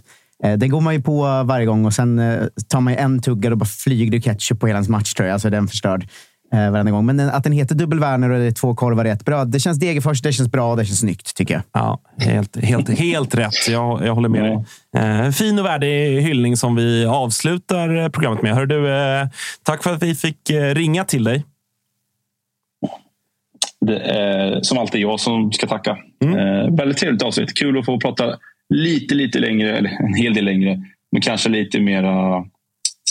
[0.57, 2.21] Det går man ju på varje gång och sen
[2.67, 5.51] tar man en tugga och bara flyger det ketchup på hela ens matchtröja, så är
[5.51, 6.07] den förstörd
[6.53, 7.05] eh, varenda gång.
[7.05, 9.59] Men att den heter dubbel Werner och det är två korvar i ett bröd, det
[9.59, 11.63] känns Degerfors, det känns bra och det känns snyggt, tycker jag.
[11.71, 13.67] Ja, helt, helt, helt rätt.
[13.69, 14.65] Jag, jag håller med dig.
[14.97, 18.55] Eh, fin och värdig hyllning som vi avslutar programmet med.
[18.55, 19.27] Hör du, eh,
[19.63, 21.45] tack för att vi fick eh, ringa till dig.
[23.85, 25.97] Det är som alltid jag som ska tacka.
[26.23, 26.39] Mm.
[26.39, 27.57] Eh, väldigt trevligt avsnitt.
[27.57, 28.37] Kul att få prata
[28.73, 30.79] lite, lite längre, eller en hel del längre,
[31.11, 32.03] men kanske lite mer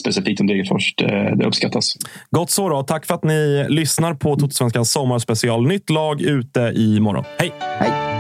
[0.02, 0.94] specifikt om Degerfors.
[0.96, 1.96] Det, det uppskattas.
[2.30, 2.82] Gott så då.
[2.82, 5.66] Tack för att ni lyssnar på Totosvenskans sommarspecial.
[5.66, 7.24] Nytt lag ute imorgon.
[7.38, 7.52] Hej!
[7.58, 8.11] Hej!